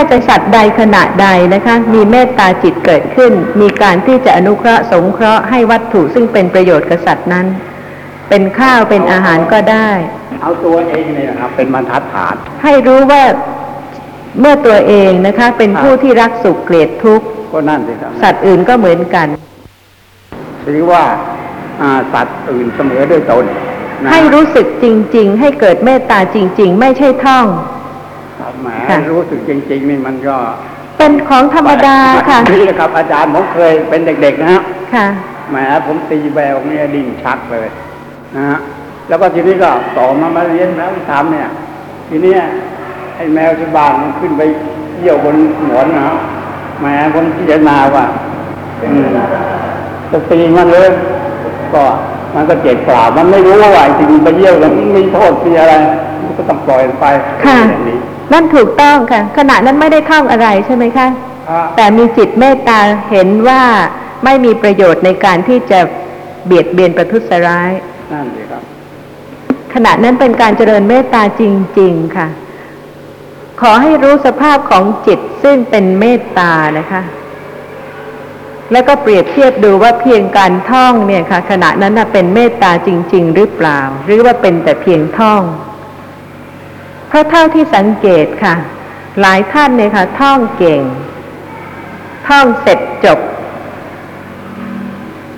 [0.02, 7.45] ถ้าจะสัตว์ใดขณะใดนะคะ มีเมตตาจิตเกิดขึ้น มีการที่จะอนุเคราะห์สงเคราะห์ให้วัตถุซึ่งเป็นประโยชน์กับสัตว์นั้น
[8.30, 9.89] เป็นข้าวเป็นอาหารก็ได้
[10.42, 13.24] เอาตัวเองเนี่ยนะครับเป็นบรรทัดฐาน ให้รู้ว่า
[14.39, 19.28] เมื่อตัวเองนะคะ เป็นผู้ที่รักสุขเกลียดทุกข์ก็นั่นสิครับสัตว์อื่นก็เหมือนกัน
[20.65, 21.04] หรือว่า
[21.82, 23.46] อ่าสัตว์อื่นเสมอด้วยตน
[24.04, 27.46] นะให้รู้สึกจริง ๆ ให้เกิดเมตตาจริง ๆ ไม่ใช่ท่อง
[28.39, 30.38] ครับแหมค่ะรู้สึกจริง ๆ นี่มันก็
[30.98, 31.98] เป็นของธรรมดา
[32.30, 34.62] ค่ะนี่นะครับอาจารย์ผมเคยเป็นเด็ก ๆ นะฮะ
[34.96, 35.08] ค่ะ
[35.50, 37.68] แหมผมตีแววเนี่ยดิ้นชักเลย
[38.36, 38.58] นะฮะ
[39.08, 41.50] แล้วก็ทีนี้ก็ต่อมามาเรียนแล้วทำเนี่ย
[42.10, 42.39] ทีเนี้ย
[43.15, 44.42] ไอ้แมวที่บ้านมันขึ้นไป
[45.00, 46.15] เยี่ยวบนหมอนนะฮะ
[46.80, 48.06] แหมผมพิจารณาว่า
[48.82, 49.06] อืม
[50.12, 50.89] จะตีมันเลย
[51.74, 51.84] ก็
[52.36, 55.74] มันก็เจ็บเปล่ามันไม่รู้ว่าไอ้ที่มันไปเยี่ยวแล้วมันมีโทษมีอะไร
[56.24, 57.06] มันก็ต้องปล่อยมันไป
[57.46, 57.98] ค่ะอย่างนี้
[58.34, 61.08] นั่นถูกต้องค่ะ ขณะนั้นไม่ได้ท่องอะไรใช่ไหมคะ
[61.50, 62.80] อ่าแต่มีจิตเมตตา
[63.12, 63.62] เห็นว่า
[64.24, 65.80] ไม่มีประโยชน์ในการที่จะ
[66.46, 67.72] เบียดเบียนประทุษร้าย
[68.12, 68.63] นั่นสิครับ
[69.74, 71.43] ขณะนั้นเป็นการเจริญเมตตาจ
[71.80, 72.28] ริง ๆ ค่ะ
[73.62, 77.02] ขอให้รู้สภาพของจิตซึ่งเป็นเมตตานะคะ
[78.72, 85.41] แล้วก็เปรียบเทียบดูว่าเพียงการท่องเนี่ยค่ะ ขณะนั้นเป็นเมตตาจริง ๆ หรือเปล่า หรือว่าเป็นแต่เพียงท่อง
[87.08, 88.56] เพราะเท่าที่สังเกตค่ะ
[89.22, 90.82] หลายท่านเนี่ยค่ะ ท่องเก่ง
[92.28, 93.19] ท่องเสร็จจบ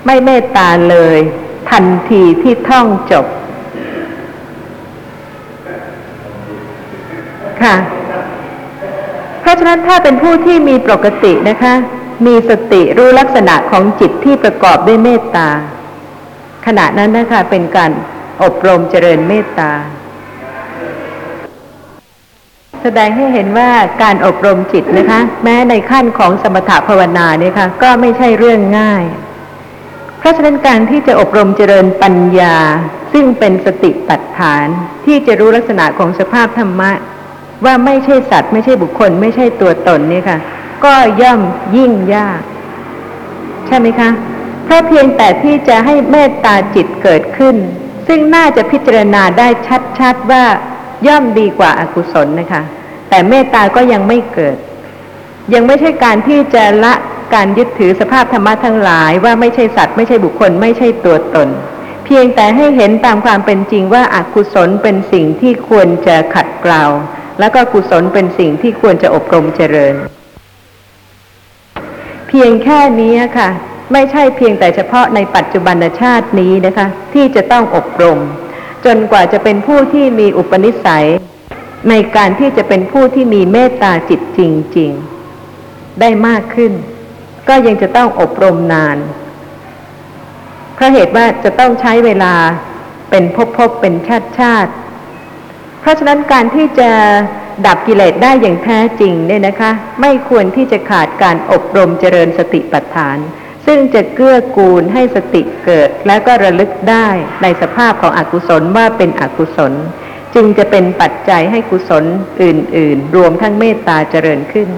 [0.06, 1.20] ไม่เมตตาเลย
[1.72, 3.26] ทันทีที่ท่องจบ
[7.64, 7.76] ค่ะ
[9.42, 11.74] เพราะฉะนั้นถ้าเป็นผู้ที่มีปกตินะคะ
[12.26, 15.50] มีสติรู้ลักษณะของจิตที่ประกอบด้วยเมตตา
[16.66, 17.92] ขณะนั้นนะคะเป็นการ
[18.44, 19.72] อบรมเจริญเมตตา
[22.82, 23.72] แสดงให้เห็นว่า
[24.04, 29.04] การอบรมจิตนะคะ แม้ในขั้นของสมถภาวนาเนี่ยค่ะ ก็ไม่ใช่เรื่องง่าย
[30.22, 32.56] เพราะฉะนั้นการที่จะอบรมเจริญปัญญา
[33.14, 34.68] ซึ่งเป็นสติปัฏฐาน
[35.06, 36.92] ที่จะรู้ลักษณะของสภาพธรรมะ
[37.66, 40.38] ว่าไม่ใช่สัตว์ ไม่ใช่บุคคล ไม่ใช่ตัวตนนี่ค่ะ
[40.86, 41.42] ก็ย่อม
[41.78, 42.42] ยิ่งยาก
[43.68, 44.10] ใช่ไหมคะ
[44.66, 47.56] เพราะเพียงแต่ที่จะให้เมตตาจิตเกิดขึ้น
[48.08, 49.48] ซึ่งน่าจะพิจารณาได้
[50.00, 50.44] ชัดๆว่า
[51.08, 52.62] ย่อมดีกว่าอากุศลนะคะ
[53.10, 54.58] แต่เมตตาก็ยังไม่เกิด
[55.54, 56.94] ยังไม่ใช่การที่จะละ
[57.36, 61.50] การยึดถือสภาพธรรมะทั้งหลายว่าไม่ใช่สัตว์ไม่ใช่บุคคลไม่ใช่ตัวตน
[62.06, 66.84] เพียงแต่ให้เห็นตามความเป็นจริงว่าอากุศลเป็นสิ่งที่ควรจะขัดเกลา
[67.40, 69.96] แล้วก็กุศลเป็นสิ่งที่ควรจะอบรมเจริญ
[72.28, 73.50] เพียงแค่นี้ค่ะ
[73.94, 78.20] ไม่ใช่เพียงแต่เฉพาะในปัจจุบันชาตินี้นะคะ ที่จะต้องอบรม
[78.86, 81.08] จนกว่าจะเป็นผู้ที่มีอุปนิสัย
[81.90, 84.40] ในการที่จะเป็นผู้ที่มีเมตตาจิตจ
[84.78, 84.92] ริง
[85.46, 86.72] ๆ ได้มากขึ้น
[87.50, 88.98] ก็ยังจะต้องอบรมนาน
[90.76, 92.34] เพราะเหตุว่าจะต้องใช้เวลา
[93.10, 94.72] เป็นภพๆเป็นชาติชาติ
[95.82, 96.92] เพราะฉะนั้นการที่จะ
[97.66, 99.72] ดับกิเลสได้อย่างแท้จริงเนี่ยนะคะ
[100.02, 103.18] ไม่ควรที่จะขาดการอบรมเจริญสติปัฏฐาน
[103.66, 107.08] ซึ่งจะเกื้อกูลให้สติเกิด และก็ระลึกได้
[107.42, 109.74] ในสภาพของอกุศลว่าเป็นอกุศล
[110.36, 112.04] จึงจะเป็นปัจจัยให้กุศล
[112.42, 114.70] อื่น ๆ รวมทั้งเมตตาเจริญขึ้น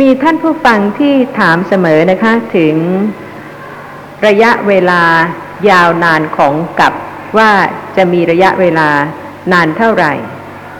[0.00, 2.74] มีท่านผู้ฟังที่ถามเสมอนะคะถึง
[4.26, 5.02] ระยะเวลา
[5.70, 6.92] ยาวนานของกับ
[7.38, 7.50] ว่า
[7.96, 8.88] จะมีระยะเวลา
[9.52, 10.12] นานเท่าไหร่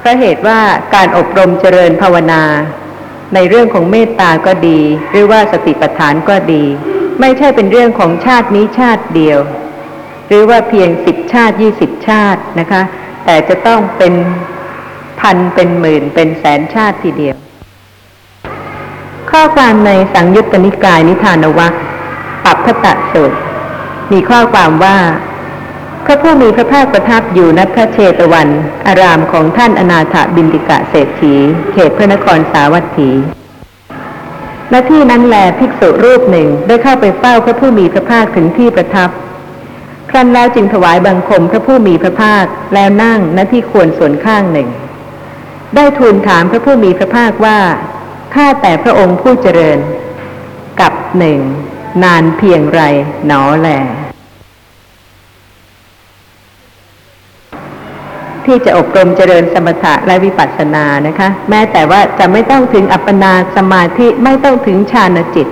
[0.01, 0.61] เพราะเหตุว่า
[0.95, 2.43] การอบรมเจริญภาวนา
[3.35, 6.65] ในเรื่องของเมตตาก็ดี หรือว่าสติปัฏฐานก็ดี
[7.21, 9.39] ไม่ใช่เป็นเรื่องของชาตินี้ชาติเดียว
[10.29, 12.83] หรือว่าเพียงสิบชาติยี่สิบชาตินะคะ
[13.25, 14.15] แต่จะต้องเป็น
[15.21, 17.37] พันเป็นหมื่นเป็นแสนชาติทีเดียว
[19.33, 21.73] ข้อความในสังยุตตนิกายนิทานวัค
[22.45, 23.37] ปัปพตะสูตร
[24.13, 24.99] มีข้อความว่า
[26.05, 28.49] พระผู้มีพระภาคประทับอยู่ณพระเชตวัน
[28.87, 31.35] อารามของท่านอนาถบินติกะเศรษฐี
[31.73, 33.11] เขตพระนครสาวัตถี
[34.71, 39.11] และที่นั้นแลภิกษุรูปหนึ่งได้เข้าไปเฝ้าพระผู้มีพระภาคถึงที่ประทับ
[40.11, 44.69] ครั้นแล้วจึงถวายบังคมพระผู้มีพระภาคแล้วนั่งณที่ควรส่วนข้างหนึ่ง
[45.77, 47.59] ได้ทูลถามพระผู้มีพระภาคว่า
[48.35, 49.79] ข้าแต่พระองค์ผู้เจริญ
[50.81, 51.39] กับหนึ่ง
[52.05, 52.81] นานเพียงไร
[53.27, 53.69] หนอแล
[58.45, 65.47] ที่จะอบรมเจริญสมถะและวิปัสสนานะคะ แม้แต่ว่าจะไม่ต้องถึงอัปปนาสมาธิไม่ต้องถึงฌานจิต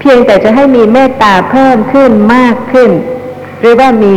[0.00, 2.90] เพียงแต่จะให้มีเมตตาเพิ่มขึ้นมากขึ้น
[3.60, 4.16] หรือว่ามี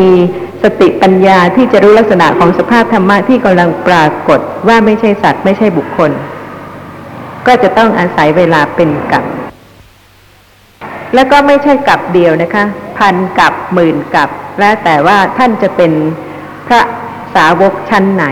[0.64, 6.12] สติปัญญาที่จะรู้ลักษณะของสภาพธรรมะที่กำลังปรากฏว่าไม่ใช่สัตว์ไม่ใช่บุคคล
[7.48, 9.26] ก็จะต้องอาศัยเวลาเป็นกับ
[11.14, 12.66] แล้วก็ไม่ใช่กับเดียวนะคะ
[12.98, 14.30] พันกับหมื่นกับ
[14.60, 15.92] แล้วแต่ว่าท่านจะเป็น
[16.68, 16.82] พระ
[17.36, 18.26] สาวกชั้นไหน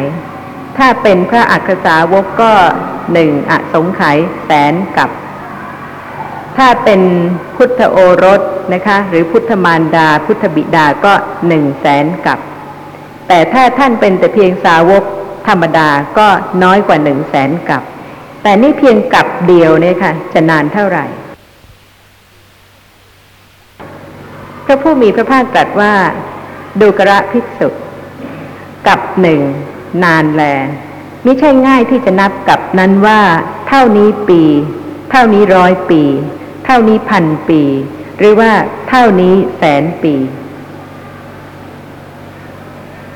[0.77, 2.53] ถ้าเป็นพระอักษาวกก็
[3.13, 5.09] หนึ่งอสงไขยแสนกับ
[6.57, 7.01] ถ้าเป็น
[7.55, 8.41] พุทธโอรส
[8.73, 11.13] นะคะ หรือพุทธมารดา พุทธบิดาก็
[11.47, 12.39] หนึ่งแสนกับ
[13.27, 15.03] แต่ถ้าท่านเป็นแต่เพียงสาวก
[15.47, 16.27] ธรรมดาก็
[16.63, 17.81] น้อยกว่าหนึ่งแสนกับ
[18.41, 21.05] แต่นี่เพียงกับเดียวเนี่ยค่ะ จะนานเท่าไหร่
[24.65, 25.93] พระผู้มีพระภาคตรัสว่า
[26.81, 27.69] ดูกระภิกษุ
[28.87, 29.41] กับหนึ่ง
[30.03, 30.43] นานแล
[31.23, 33.21] ไม่ใช่ง่ายที่จะนับกับนั้นว่า
[33.67, 34.41] เท่านี้ปี
[35.11, 36.03] เท่านี้ร้อยปี
[36.65, 37.61] เท่านี้พันปี
[38.17, 38.51] หรือว่า
[38.89, 40.15] เท่านี้แสนปี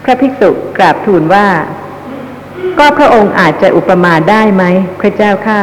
[0.03, 1.47] พระภิกษุกราบทูลว่า
[2.79, 4.63] ก็พระองค์อาจจะอุปมาได้ไหม
[4.99, 5.61] พระเจ้าข้า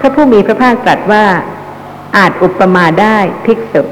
[0.00, 1.26] พระผู้มีพระภาคตรัสว่า
[2.16, 3.82] อาจอุปมาได้ภิกษุ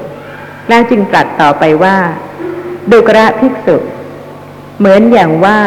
[0.69, 1.97] แล้วจึงตรัสต่อไปว่า
[2.91, 3.75] ดูกระภิกษุ
[4.77, 5.61] เหมือนอย่างว่า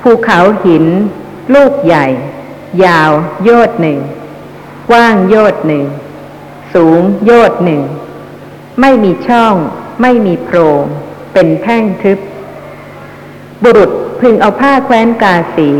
[0.00, 0.84] ภูเขาหิน
[1.54, 2.06] ลูกใหญ่
[2.84, 3.10] ยาว
[3.44, 3.98] โยดหนึ่ง
[4.90, 5.84] กว้างโยดหนึ่ง
[6.74, 7.82] สูง โยดหนึ่ง
[8.80, 9.54] ไม่มีช่อง
[10.02, 10.84] ไม่มีโพรง
[11.32, 12.18] เป็นแท่งทึบ
[13.62, 13.90] บุรุษ
[14.24, 15.70] พึงเอาผ้าแคว้นกาสี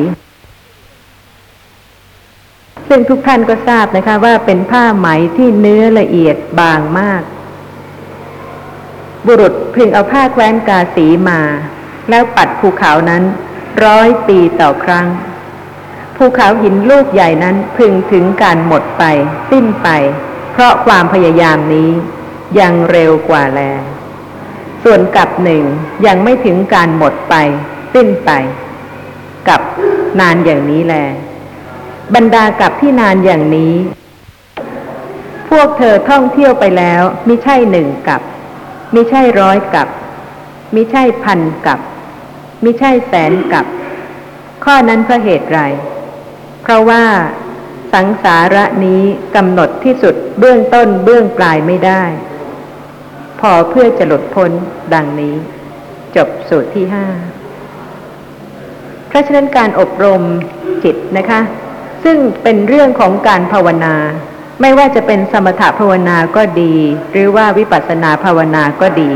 [2.88, 7.22] ซึ่งทุกท่านก็ทราบนะคะ ว่าเป็นผ้าไหมที่เนื้อละเอียดบางมาก
[9.26, 11.40] บุรุษพึงเอาผ้าแคว้นกาสีมา
[12.11, 13.22] แล้วปัดภูเขานั้น
[13.84, 15.07] ร้อยปีต่อครั้ง
[16.16, 19.05] ภูเขาหินลูกใหญ่นั้นพึงถึงการหมดไป
[19.51, 19.88] สิ้นไป
[20.53, 21.90] เพราะความพยายามนี้
[22.59, 23.61] ยังเร็วกว่าแล
[24.84, 25.62] ส่วนกับหนึ่ง
[26.07, 27.36] ยังไม่ถึงการหมดไป
[27.95, 28.30] สิ้นไป
[29.49, 29.61] กับ
[30.20, 30.95] นานอย่างนี้แล
[32.14, 33.74] บรรดากับที่นานอย่างนี้
[35.51, 38.20] พวกเธอท่องเที่ยวไปแล้วมิใช่หนึ่งกับ
[38.95, 39.88] มิใช่ร้อยกับ
[40.74, 41.78] มิใช่พันกับ
[42.64, 43.66] มิใช่แสนกับ
[44.64, 45.61] ข้อนั้นเพราะเหตุไร
[46.62, 47.05] เพราะว่า
[47.92, 49.03] สังสาระนี้
[49.36, 52.03] กำหนดที่สุดเบื้องต้นเบื้องปลายไม่ได้
[53.40, 54.51] พอเพื่อจะหลุดพ้น
[54.95, 55.34] ดังนี้
[56.16, 57.07] จบสูตรที่ห้า
[59.14, 60.22] ราะฉะนั้นการอบรม
[60.84, 61.40] จิตนะคะ
[62.04, 63.94] ซึ่งเป็นเรื่องของการภาวนา
[64.60, 66.74] ไม่ว่าจะเป็นสมถภาวนาก็ดี
[67.12, 69.10] หรือว่าวิปัสสนาภาวนาก็ดี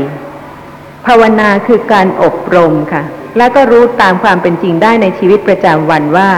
[1.07, 3.03] ภาวนาคือการอบรมค่ะ
[3.37, 6.29] แล้วก็รู้ตามความเป็นจริงได้ในชีวิตประจำวันว่า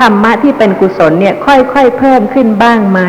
[0.00, 3.00] ธรรมะที่เป็นกุศลเนี่ยค่อยๆเพิ่มขึ้นบ้างไหม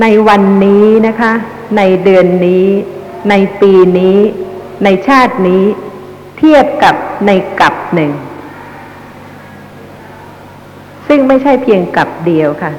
[0.00, 1.32] ในวันนี้นะคะ
[1.76, 2.66] ในเดือนนี้
[3.30, 4.18] ในปีนี้
[4.84, 5.64] ในชาตินี้
[6.38, 6.94] เทียบกับ
[7.26, 8.12] ในกับหนึ่ง
[11.08, 12.72] ซึ่งไม่ใช่เพียงกับเดียวค่ะ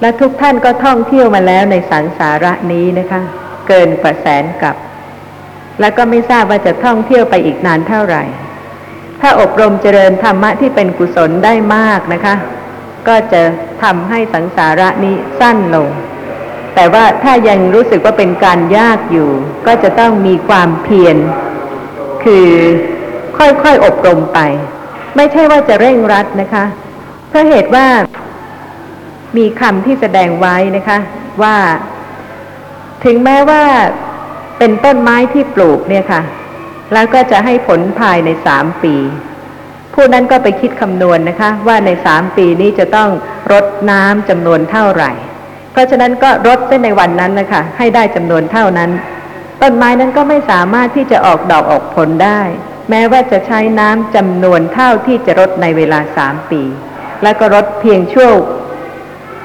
[0.00, 3.20] และทุกท่านก็ท่องเที่ยวมาแล้วในสังสาระนี้นะคะ
[3.68, 4.76] เกินกว่าแสนกับ
[5.80, 8.22] แล้วก็ไม่ทราบว่าจะท่องเที่ยวไปอีกนานเท่าไหร่
[9.20, 12.34] ถ้าอบรมเจริญธรรมะที่เป็นกุศลได้มากนะคะ
[13.08, 13.42] ก็จะ
[13.82, 15.88] ทำให้สังสาระนี้สั้นลง
[16.74, 19.30] แต่ว่าถ้ายังรู้สึกว่าเป็นการยากอยู่
[19.66, 21.16] ก็จะต้องมีความเพียร
[22.24, 22.48] คือ
[23.38, 24.38] ค่อยๆอบรมไป
[25.16, 26.64] ไม่ใช่ว่าจะเร่งรัดนะคะ
[27.32, 27.86] เพราะเหตุว่า
[29.36, 30.98] มีคำที่แสดงไว้นะคะ
[31.42, 31.56] ว่า
[33.04, 33.64] ถึงแม้ว่า
[34.58, 36.22] เป็นต้นไม้ที่ปลูกเนี่ยค่ะ
[36.92, 38.94] แล้วก็จะให้ผลภายในสามปี
[39.94, 43.10] ผู้นั้นก็ไปคิดคำนวณนนะคะ ว่าในสามปีนี้จะต้อง
[43.52, 45.12] รดน้ำจำนวนเท่าไหร่
[45.72, 48.90] เพราะฉะนั้นก็รดเส้นในวันนั้นนะคะ ให้ได้จำนวนเท่านั้น
[49.62, 52.40] ต้นไม้นั้นก็ไม่สามารถที่จะออกดอกออกผลได้
[52.90, 56.62] แม้ว่าจะใช้น้ำจำนวนเท่าที่จะรดในเวลาสามปี
[57.22, 58.34] และก็รดเพียงช่วง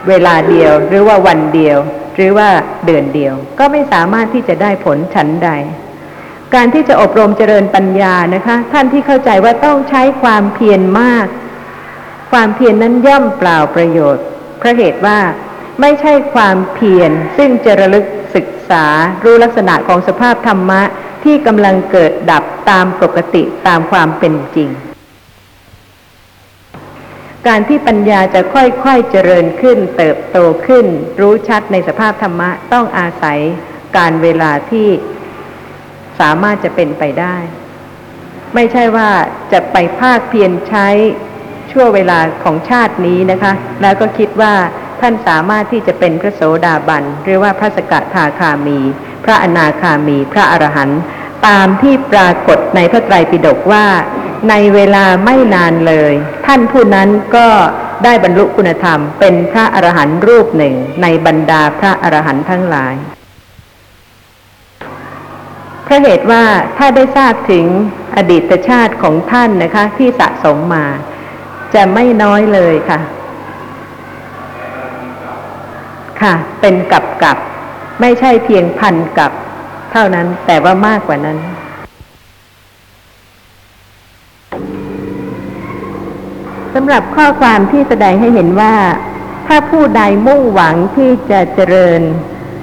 [0.08, 1.78] เวลาเดียว หรือว่าวันเดียว
[2.16, 2.50] หรือว่า
[2.86, 5.50] เดือนเดียว ก็ไม่สามารถที่จะได้ผลฉันใด
[6.56, 11.28] การที่จะอบรมเจริญปัญญานะคะ ท่านที่เข้าใจว่าต้องใช้ความเพียรมาก
[12.32, 14.26] ความเพียรนนั้นย่อมเปล่าประโยชน์
[14.58, 15.20] เพราะเหตุว่า
[15.82, 18.06] ไม่ใช่ความเพียรซึ่งจะระลึก
[18.36, 18.86] ศึกษา
[19.24, 20.82] รู้ลักษณะของสภาพธรรมะ
[21.24, 24.70] ที่กำลังเกิดดับตามปกติตามความเป็นจริง
[27.48, 30.38] การที่ปัญญาจะค่อยๆเจริญขึ้น เติบโต
[30.68, 30.86] ขึ้น
[31.20, 33.40] รู้ชัดในสภาพธรรมะต้องอาศัย
[33.98, 34.88] การเวลาที่
[36.20, 37.36] สามารถจะเป็นไปได้
[38.56, 39.10] ไม่ใช่ว่า
[39.52, 40.88] จะไปภาคเพียรใช้
[41.72, 44.54] ช่วงเวลาของชาตินี้นะคะ แล้วก็คิดว่า
[45.02, 48.80] ท่านสามารถที่จะเป็นพระโสดาบันหรือว่าพระสกทาคามี
[49.24, 51.02] พระอนาคามี พระอรหันต์
[51.48, 53.86] ตามที่ปรากฏในพระไตรปิฎกว่า
[54.50, 56.14] ในเวลาไม่นานเลย
[56.46, 57.48] ท่านผู้นั้นก็
[58.04, 62.96] ได้บรรลุคุณธรรม เป็นพระอรหันต์รูปหนึ่งในบรรดาพระอรหันต์ทั้งหลาย
[65.88, 66.44] พราะเหตุว่า
[66.78, 67.66] ถ้าได้ทราบถึง
[68.16, 70.86] อดีตชาติของท่านนะคะ ที่สะสมมา
[71.74, 73.00] จะไม่น้อยเลยค่ะ
[76.22, 77.38] ค่ะ เป็นกับกับ
[78.02, 79.32] ไม่ใช่เพียงพันกับ
[79.92, 81.38] เท่านั้นแต่ว่ามากกว่านั้น
[86.74, 88.76] สำหรับข้อความที่แสดงให้เห็นว่า
[89.48, 92.02] ถ้าผู้ใดมุ่งหวังที่จะเจริญ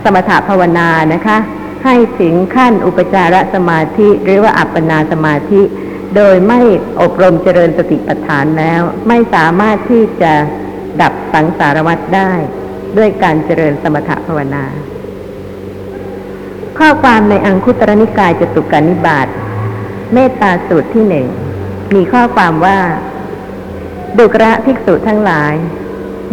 [0.05, 1.39] สมถภาวนานะคะ
[1.85, 5.63] ให้ถึงขั้นอุปจารสมาธิ หรือว่าอัปปนาสมาธิ
[6.17, 6.61] โดยไม่
[7.01, 10.33] อบรมเจริญสติปัฏฐานแล้ว ไม่สามารถที่จะ
[11.03, 12.33] ดับสังสารวัฏได้
[12.97, 14.65] ด้วยการเจริญสมถภาวนา
[16.79, 19.29] ข้อความในอังคุตรนิกายจตุกานิบาต
[20.13, 21.27] เมตตาสูตรที่หนึ่ง
[21.95, 22.79] มีข้อความว่า
[24.19, 25.55] ดุกระภิกษุทั้งหลาย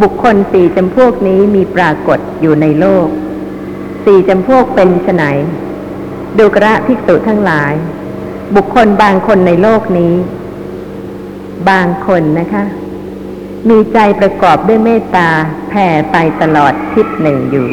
[0.01, 3.07] บุคคลสี่จำพวกนี้มีปรากฏอยู่ในโลก
[4.05, 5.23] สี่จำพวกเป็นไฉน
[6.39, 7.73] ดุกระภิกษุทั้งหลาย
[8.55, 10.13] บุคคลบางคนในโลกนี้
[11.69, 12.63] บางคนนะคะ
[13.69, 15.29] มีใจประกอบด้วยเมตตา
[15.69, 17.69] แผ่ไปตลอดทิศหนึ่งอยู่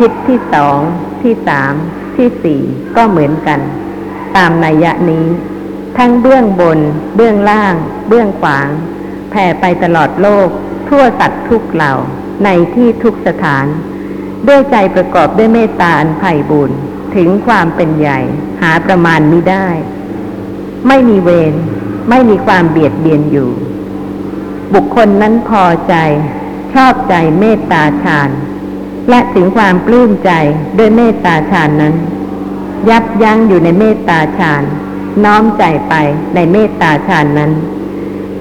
[0.00, 0.78] ทิศที่สอง
[1.22, 1.74] ที่สาม
[2.16, 2.60] ที่สี่
[2.96, 3.60] ก็เหมือนกัน
[4.36, 5.26] ตามนัยยะนี้
[5.98, 6.78] ทั้งเบื้องบน
[7.16, 7.74] เบื้องล่าง
[8.08, 8.68] เบื้องขวาง
[9.30, 10.48] แผ่ไปตลอดโลก
[10.88, 11.94] ทั่วสัตว์ทุกเหล่า
[12.44, 13.66] ในที่ทุกสถาน
[14.48, 16.70] ด้วยใจประกอบด้วยเมตตาอันไพ่บุญ
[17.16, 18.18] ถึงความเป็นใหญ่
[18.62, 19.68] หาประมาณมิได้
[20.88, 21.54] ไม่มีเวร
[22.10, 23.50] ไม่มีความเบียดเบียนอยู่
[24.74, 25.94] บุคคลนั้นพอใจ
[26.74, 28.30] ชอบใจเมตตาฌาน
[29.08, 30.30] และถึงความปลื้มใจ
[30.78, 31.94] ด้วยเมตตาฌานนั้น
[32.88, 34.62] ยับยั้งอยู่ในเมตตาฌาน
[35.24, 35.94] น้อมใจไป
[36.34, 37.52] ในเมตตาฌานนั้น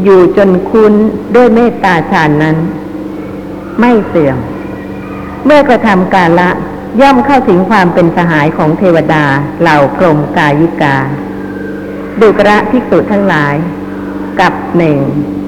[0.04, 0.94] อยู่จนคุ้น
[1.36, 2.58] ด้วยเมตตาฌานนั้น
[3.80, 4.38] ไม่เสื่อม
[5.46, 6.50] เมื่อกระทำกาละ
[7.02, 9.26] ย่อมเข้าถึงความเป็นสหายของเทวดา
[9.62, 10.98] เหล่าพรหมกายิกา
[12.22, 13.56] ดุกระภิกษุทั้งหลาย
[14.40, 14.98] กับหนึ่ง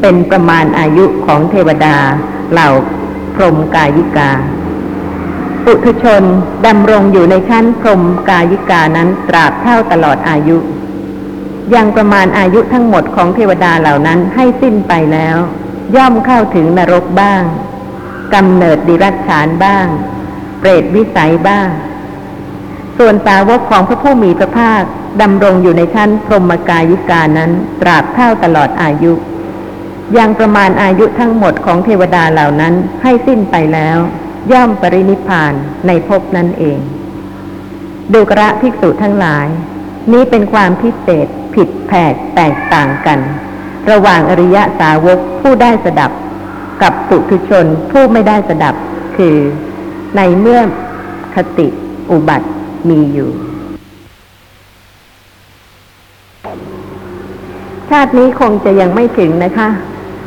[0.01, 1.97] เป็นประมาณอายุของเทวดา
[2.51, 2.69] เหล่า
[3.35, 4.31] พรหมกายิกา
[5.65, 6.23] ปุถุชน
[6.67, 10.57] ดำรงอยู่ในชั้นพรหมกายิกานั้นตราบเท่าตลอดอายุ
[11.75, 15.37] ยังประมาณอายุทั้งหมดของเทวดาเหล่านั้นให้สิ้นไปแล้ว
[15.95, 17.43] ย่อมเข้าถึงนรกบ้าง
[18.33, 19.87] กำเนิดดิรัจฉานบ้าง
[20.59, 21.69] เปรตวิสัยบ้าง
[22.97, 24.83] ส่วนสาวกของพระผู้มีพระภาค
[25.21, 27.51] ดำรงอยู่ในชั้นพรหมกายิกานั้น
[27.81, 29.13] ตราบเท่าตลอดอายุ
[30.17, 33.97] ยังประมาณอายุทั้งหมดของเทวดาเหล่านั้นให้สิ้นไปแล้ว
[34.51, 35.53] ย่อมปรินิพาน
[35.87, 36.79] ในภพนั้นเอง
[38.13, 39.47] ดูกระภิกษุทั้งหลาย
[40.11, 43.19] นี้เป็นความพิเศษผิดแผกแตกต่างกัน
[43.91, 46.11] ระหว่างอริยสาวกผู้ได้สดับ
[46.81, 48.75] กับปุถุชนผู้ไม่ได้สดับ
[49.17, 49.37] คือ
[50.15, 50.61] ในเมื่อ
[51.35, 51.67] คติ
[52.11, 52.47] อุบัติ
[52.89, 53.29] มีอยู่
[57.89, 59.69] ชาตินี้คงจะยังไม่ถึงนะคะ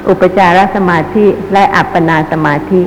[0.08, 2.82] อุปจารสมาธิและอัปปนาสมาธิ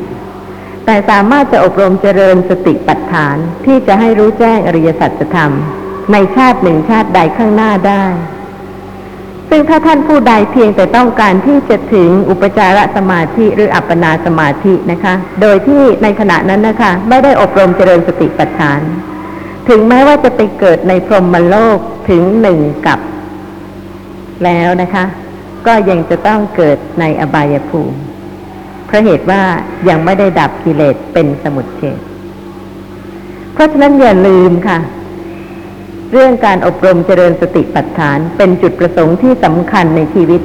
[0.89, 5.51] แต่สามารถจะอบรมเจริญสติปัฏฐานที่จะให้รู้แจ้งอริยสัจธรรม
[6.11, 8.03] ในชาติหนึ่งชาติใดข้างหน้าได้
[9.49, 18.81] ซึ่งถ้าท่านผู้ใดเพียงแต่ต้องการที่จะถึงอุปจารสมาธิหรืออัปปนาสมาธินะคะ โดยที่ในขณะนั้นนะคะ ไม่ได้อบรมเจริญสติปัฏฐาน
[19.69, 21.79] ถึงแม้ว่าจะไปเกิดในพรหมโลก
[22.09, 22.99] ถึงหนึ่งกับ
[24.43, 25.05] แล้วนะคะ
[25.67, 27.99] ก็ยังจะต้องเกิดในอบายภูมิ
[28.87, 29.41] เพราะเหตุว่า
[29.89, 31.99] ยังไม่ได้ดับกิเลสเป็นสมุทเฉด
[33.53, 34.77] เพราะฉะนั้นอย่าลืมค่ะ
[36.11, 40.41] เรื่องการอบรมเจริญสติปัฏฐาน เป็นจุดประสงค์ที่สำคัญในชีวิต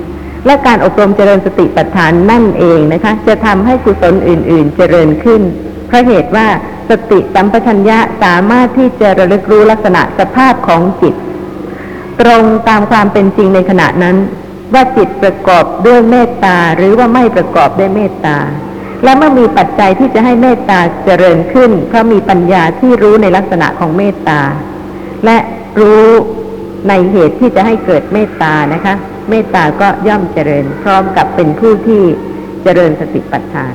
[0.47, 5.43] และการอบรมเจริญสติปัฏฐานนั่นเองนะคะ จะทำให้กุศลอื่น ๆ เจริญขึ้น
[5.87, 6.47] เพราะเหตุว่า
[6.91, 11.15] สติสัมปชัญญะสามารถที่จะระลึกรู้ลักษณะสภาพของจิต
[12.21, 14.17] ตรงตามความเป็นจริงในขณะนั้น
[14.75, 18.39] ว่าจิตประกอบด้วยเมตตาหรือว่าไม่ประกอบด้วยเมตตา
[19.05, 24.41] และเมื่อมีปัจจัยที่จะให้เมตตาเจริญขึ้น เพราะมีปัญญาที่รู้ในลักษณะของเมตตา
[25.25, 25.39] และ
[25.81, 26.07] รู้
[26.89, 28.95] ในเหตุที่จะให้เกิดเมตตานะคะ
[29.31, 32.03] เมตตาก็ย่อมเจริญ พร้อมกับเป็นผู้ที่
[32.63, 33.75] เจริญสติปัฏฐาน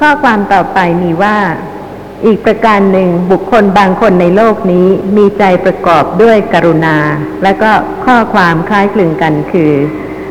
[0.00, 1.36] ข้อความต่อไปมีว่า
[2.26, 6.96] อีกประการหนึ่งบุคคลบางคนในโลกนี้มีใจประกอบด้วยกรุณา
[7.42, 7.72] และก็
[8.04, 9.72] ข้อความคล้ายคลึงกันคือ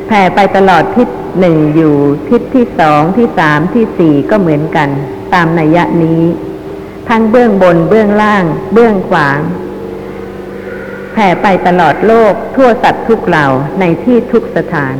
[0.08, 1.08] แผ่ไปตลอดทิศ
[1.39, 1.96] หนึ่งอยู่
[2.30, 4.89] ทิศที่สองที่สามที่สี่ก็เหมือนกัน
[5.34, 6.22] ตามนัยยะนี้
[7.10, 9.39] ทั้งเบื้องบนเบื้องล่าง เบื้องขวาง
[11.14, 13.48] แผ่ไปตลอดโลกทั่วสัตว์ทุกเหล่า
[13.80, 14.96] ในที่ทุกสถาน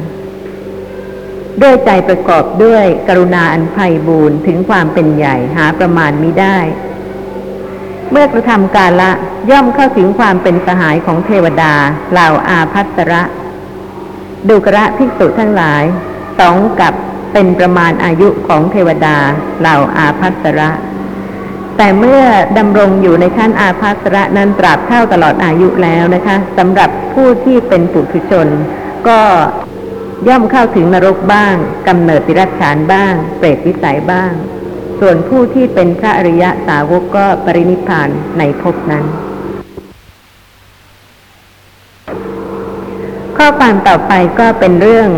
[1.62, 3.78] ด้วยใจประกอบด้วยกรุณาอันไพ
[4.08, 6.58] บูรณ์ถึงความเป็นใหญ่หาประมาณมิได้
[8.12, 9.12] เมื่อกระทำกาละ
[9.50, 11.74] ย่อมเข้าถึงความเป็นสหายของเทวดา
[12.12, 13.24] เหล่าอาพัสระ
[14.48, 15.84] ดูกระภิกษุทั้งหลาย
[16.40, 16.94] สองกับ
[17.34, 19.18] เป็นประมาณอายุของเทวดา
[19.60, 20.70] เหล่าอาพัสระ
[21.78, 22.24] แต่เมื่อ
[22.58, 28.48] ดำรงอยู่ในขั้นอาภัสระนั้นตราบเท่าตลอดอายุแล้วนะคะสำหรับผู้ที่เป็นปุถุชน
[29.08, 29.20] ก็
[30.28, 31.56] ย่อมเข้าถึงนรกบ้าง
[31.88, 34.34] กำเนิดติรัจฉานบ้าง เปรตวิสัยบ้าง
[35.00, 39.06] ส่วนผู้ที่เป็นพระอริยะสาวกก็ปรินิพานในภพนั้น
[43.38, 45.10] ข้อความต่อไปก็เป็นเรื่อง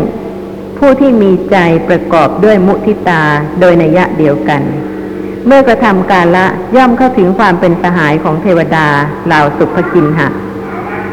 [0.78, 1.56] ผู้ที่มีใจ
[1.88, 3.22] ประกอบด้วยมุทิตา
[3.60, 4.62] โดยนัยะเดียวกัน
[5.46, 6.46] เมื่อกระทำการละ
[6.76, 8.88] ย่อมเข้าถึงความเป็นสหายของเทวดา
[9.26, 10.28] เหล่าสุภกินหะ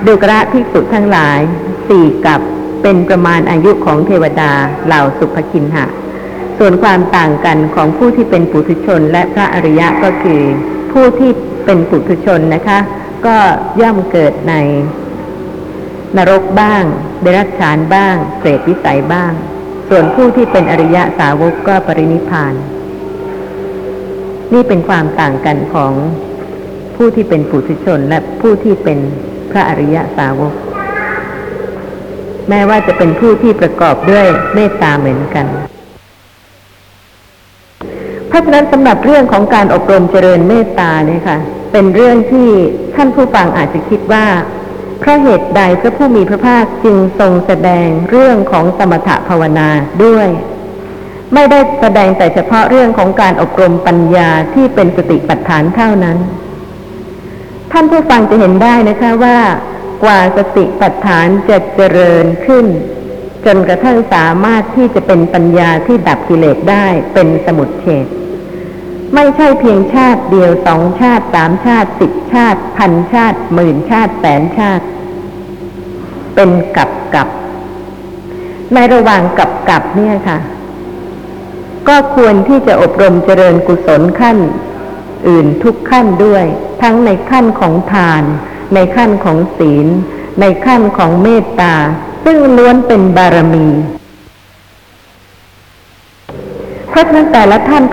[0.05, 1.39] ดูกระภิกษุทั้งหลาย
[1.87, 2.41] สี่กับ
[2.81, 4.51] เป็นประมาณอายุของเทวดา
[4.85, 5.85] เหล่าสุภกินหะ
[6.57, 10.41] ส่วนความต่างกันของผู้ที่เป็นปุถุชนและพระอริยะก็คือ
[10.91, 11.31] ผู้ที่
[11.65, 12.79] เป็นปุถุชนนะคะ
[13.25, 13.37] ก็
[13.81, 14.53] ย่อมเกิดใน
[16.17, 16.83] นรกบ้าง
[17.21, 19.31] เดรัจฉานบ้างเปรตวิสัยบ้าง
[19.89, 22.53] ส่วนผู้ที่เป็นอริยะสาวกก็ปรินิพาน
[24.53, 25.93] นี่เป็นความต่างกันของ
[26.95, 28.99] ผู้ที่เป็นปุถุชนและผู้ที่เป็น
[29.51, 30.53] พระอริยะสาวก
[32.53, 34.25] แม้ว่าจะเป็นผู้ที่ประกอบด้วย
[34.55, 35.45] เมตตาเหมือนกัน
[38.27, 41.37] เพราะฉะนั้นสำหรับเรื่องของการอบรมเจริญเมตตาเนี่ยค่ะ
[41.71, 42.49] เป็นเรื่องที่
[42.95, 44.25] ท่านผู้ฟังอาจจะคิดว่า
[44.99, 49.69] เพราะเหตุใดพระผู้มีพระภาคจึงทรงแสดงเรื่องของสมถภาวนา
[50.03, 50.27] ด้วย
[51.33, 56.17] ไม่ได้แสดงแต่เฉพาะเรื่องของการอบรมปัญญาที่เป็นสติปัฏฐานเท่านั้น
[57.71, 59.37] ท่านผู้ฟังจะเห็นได้นะคะว่า
[60.03, 62.65] กว่าสติปัฏฐานจะเจริญขึ้น
[63.45, 68.07] จนกระทั่งสามารถที่จะเป็นปัญญาที่ดับกิเลสได้เป็นสมุดเฉด
[69.15, 74.85] ไม่ใช่เพียงชาติเดียวสองชาติสามชาติสิบชาติ พันชาติหมื่นชาติแสนชาติ
[76.35, 77.27] เป็นกับกับ
[78.73, 80.39] ในระหว่างกับกับเนี่ยค่ะ
[81.87, 84.37] ก็ควรที่จะอบรมเจริญกุศลขั้น
[85.27, 86.45] อื่นทุกขั้นด้วย
[86.81, 88.23] ทั้งในขั้นของทาน
[88.73, 89.87] ในขั้นของศีล
[90.41, 91.73] ในขั้นของเมตตา
[92.23, 93.67] ซึ่งล้วนเป็นบารมี
[96.89, 97.83] เพราะฉะนั้นแต่ละท่าน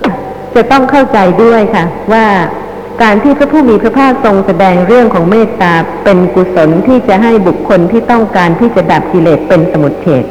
[0.55, 2.27] จะต้องเข้าใจด้วยค่ะ ว่า
[3.01, 5.73] การที่พระผู้มีพระภาคทรงแสดงเรื่องของเมตตา
[6.03, 10.25] เป็นกุศลที่จะให้บุคคลที่ต้องการที่จะดับกิเลสเป็นสมุทเฉด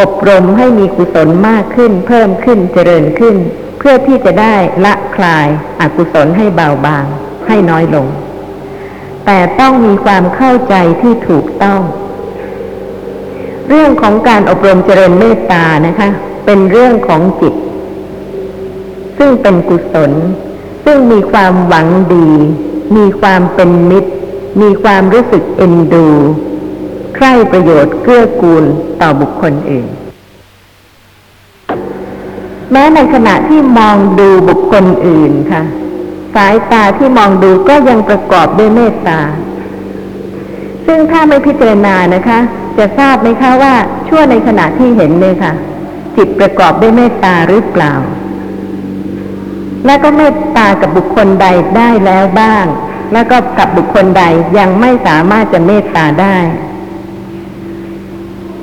[0.00, 3.36] อบรมให้มีกุศลมากขึ้น เพิ่มขึ้นเจริญขึ้น
[3.78, 5.46] เพื่อที่จะได้ละคลาย
[5.80, 7.04] อกุศลให้เบาบาง
[7.48, 8.06] ให้น้อยลง
[9.26, 11.80] แต่ต้องมีความเข้าใจที่ถูกต้อง
[13.68, 16.08] เรื่องของการอบรมเจริญเมตตานะคะ
[16.44, 17.54] เป็นเรื่องของจิต
[19.18, 20.12] ซึ่งเป็นกุศล
[20.84, 22.28] ซึ่งมีความหวังดี
[22.96, 24.10] มีความเป็นมิตร
[24.60, 26.08] มีความรู้สึกเอ็นดู
[27.14, 28.64] ใคร่ประโยชน์เกื้อกูล
[29.00, 29.88] ต่อบุคคลอื่น
[32.72, 35.62] แม้ในขณะที่มองดูบุคคลอื่นค่ะ
[36.34, 39.20] สายตาที่มองดูก็ยังประกอบด้วยเมตตา
[40.86, 42.38] ซึ่งถ้าไม่พิจารณานะคะ
[42.78, 43.74] จะทราบไหมคะว่า
[44.08, 45.52] ชั่วในขณะที่เห็นเลยค่ะ
[46.16, 47.92] จิตประกอบด้วยเมตตาหรือเปล่า
[49.86, 52.64] และก็เมตตากับบุคคลใดได้แล้วบ้าง
[53.12, 54.24] แล้วก็กับบุคคลใด
[54.58, 56.36] ยังไม่สามารถจะเมตตาได้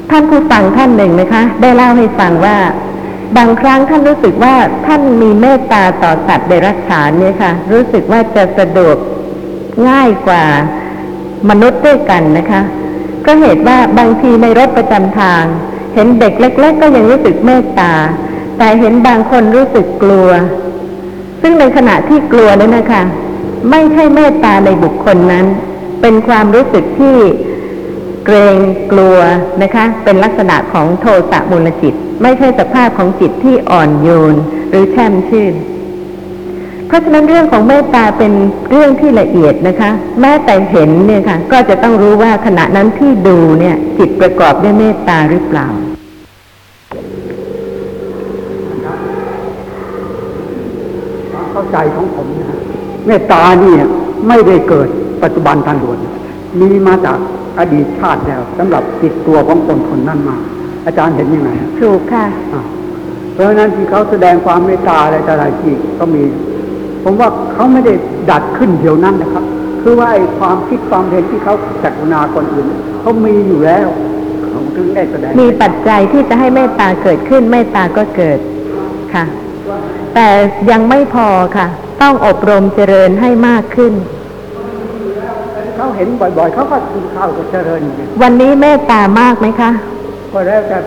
[0.09, 2.57] ท่านผู้ฟังท่านหนึ่งนะคะ ได้เล่าให้ฟังว่า
[3.37, 4.55] บางครั้งท่านรู้สึกว่า
[4.85, 8.97] ท่านมีเมตตาต่อสัตว์เดรัจฉานเนี่ยค่ะ รู้สึกว่าจะสะดวก
[9.89, 10.43] ง่ายกว่า
[11.49, 12.61] มนุษย์ด้วยกันนะคะ
[13.25, 15.43] ก็เหตุว่าบางทีในรถประจำทาง
[15.93, 17.93] เห็นเด็กเล็ก ๆ ก็ยังรู้สึกเมตตา
[18.57, 20.29] แต่เห็นบางคนรู้สึกกลัว
[21.41, 23.03] ซึ่งในขณะที่กลัวนั้นนะคะ
[23.69, 25.45] ไม่ใช่เมตตาในบุคคลนั้น
[26.01, 27.15] เป็นความรู้สึกที่
[28.25, 28.57] เกรง
[28.91, 29.17] กลัว
[29.61, 34.35] นะคะ เป็นลักษณะของโทสะมูลจิต ไม่ใช่สภาพของจิตที่อ่อนโยน
[34.69, 35.53] หรือแช่มชื่น
[36.87, 38.31] เพราะฉะนั้นเรื่องของเมตตาเป็น
[38.71, 39.89] เรื่องที่ละเอียดนะคะ
[40.21, 45.67] แม้แต่เห็นเนี่ยค่ะ ก็จะต้องรู้ว่าขณะนั้นที่ดูเนี่ย จิตประกอบด้วยเมตตาหรือเปล่า
[51.31, 52.59] ความเข้าใจของผมนะฮะ
[53.07, 53.73] เมตตานี่
[54.27, 54.87] ไม่ได้เกิด
[55.23, 55.97] ปัจจุบันทันด่วน
[56.59, 57.17] มีมาจาก
[57.59, 60.37] อดีตชาติแล้วสำหรับติดตัวของคนคนนั้นมา
[60.85, 62.61] อาจารย์เห็นยังไงฮะถูกค่ะอ่า
[63.33, 66.23] เพราะฉะนั้นที่เขาแสดงความเมตตาอะไรต่ออะไรที่ก็มี
[67.03, 67.93] ผมว่าเขาไม่ได้
[68.29, 69.43] ดัดขึ้นเดียวนั้นนะครับ
[69.81, 72.65] คือว่าไอ้ความคิดความเห็นที่เขาจักรุณาคนอื่น
[73.01, 73.87] เขามีอยู่แล้ว
[74.51, 78.39] เขาถึงได้แสดงมีปัจจัยที่จะให้เมตตาเกิดขึ้นเมตตาก็เกิด
[79.13, 79.25] ค่ะ
[80.15, 80.27] แต่
[80.71, 81.27] ยังไม่พอ
[81.57, 81.67] ค่ะ
[82.01, 83.93] ต้องอบรมเจริญให้มากขึ้น
[85.75, 89.71] เขาเห็นบ่อยๆเขาก็กินข้าวกับเจริญอยู่วันนี้เมตตามากไหมคะ
[90.33, 90.77] ก็แล้วแต่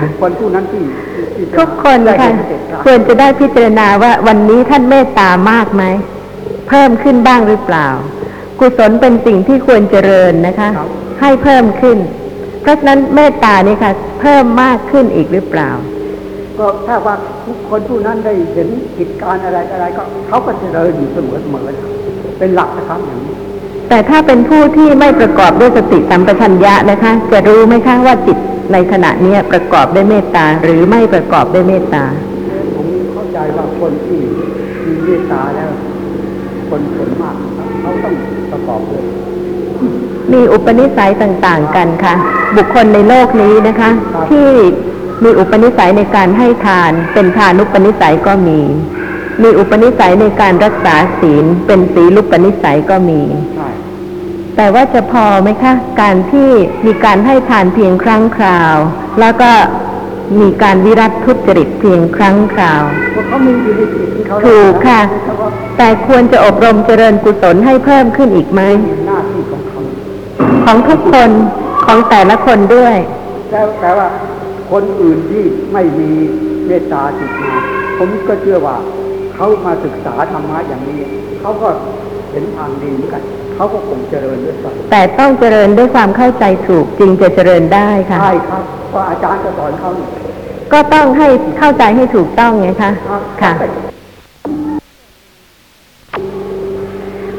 [0.00, 0.82] บุคคลผู้นั้นที่
[1.34, 5.84] ที่จะทุกคนได้ค่ะเห็นเหตุการณ์ควรจะได้พิจารณาว่าวันนี้ท่านเมตตามากไหม
[6.68, 7.88] เพิ่มขึ้นบ้างหรือเปล่า
[8.60, 10.68] กุศลเป็นสิ่งที่ควรเจริญนะคะ
[11.20, 11.98] ให้เพิ่มขึ้น
[12.62, 15.70] เพราะฉะนั้นเมตตานี่ค่ะ เพิ่มมากขึ้นอีกหรือเปล่า
[16.58, 17.14] ก็ถ้าว่า
[17.46, 21.64] ทุกคนผู้นั้นได้เห็นเหตุการณ์อะไรอะไรก็เขาก็เจริญอยู่เสมอเสมอ
[22.38, 23.34] เป็นหลักนะครับอย่างนี้
[23.88, 28.38] แต่ถ้าเป็นผู้ที่ไม่ประกอบด้วยสติสัมปชัญญะนะคะ จะรู้ไหมคะว่าจิต
[28.72, 32.04] ในขณะเนี้ยประกอบด้วยเมตตาหรือไม่ประกอบด้วยเมตตา
[32.76, 34.20] ผมเข้าใจว่าคนที่
[34.86, 35.70] มีเมตตาแล้ว
[36.70, 38.14] คนส่วนมากนะครับเขาต้อง
[38.52, 39.02] ประกอบด้วย
[40.32, 42.14] มีอุปนิสัยต่างๆกันค่ะ
[42.56, 43.90] บุคคลในโลกนี้นะคะ
[44.30, 44.48] ที่
[45.24, 48.60] มีอุปนิสัยในการให้ทาน เป็นทานุปนิสัยก็มี
[49.42, 53.20] มีอุปนิสัยในการรักษาศีล เป็นศีลุปนิสัยก็มี
[53.56, 53.63] ใช่
[54.56, 56.50] แต่ว่าจะพอไหมคะ การที่
[56.86, 58.76] มีการให้ทานเพียงครั้งคราว
[59.20, 59.50] แล้วก็
[60.40, 62.82] มีการวิรัตทุจริตเพียงครั้งคราว
[63.12, 65.46] เพราะเขามีอยู่ในจิตของเขาถูกค่ะเขาก็
[65.78, 69.80] แต่ควรจะอบรมเจริญกุศลให้เพิ่มขึ้นอีกไหมเป็นหน้าที่ของเขา
[70.64, 71.30] ของทุกคน
[71.86, 72.96] ของแต่ละคนด้วย
[73.50, 74.08] แต่แต่ว่า
[74.72, 76.10] คนอื่นที่ไม่มี
[76.66, 77.54] เมตตาจิตมา
[77.98, 78.76] ผมก็เชื่อว่า
[79.34, 81.00] เขามาศึกษาธรรมะอย่างนี้
[81.40, 81.68] เขาก็
[82.30, 83.22] เห็นทางดีเหมือนกัน
[83.56, 88.62] เขาก็คงเจริญด้วยกันแต่ต้องเจริญด้วยความเข้าใจถูกจึงจะเจริญได้ค่ะ ใช่ครับ
[88.94, 90.08] ว่าอาจารย์จะสอนเขาเนี่ย
[90.72, 91.28] ก็ต้องให้
[91.58, 93.52] เข้าใจให้ถูกต้องไงคะครับค่ะ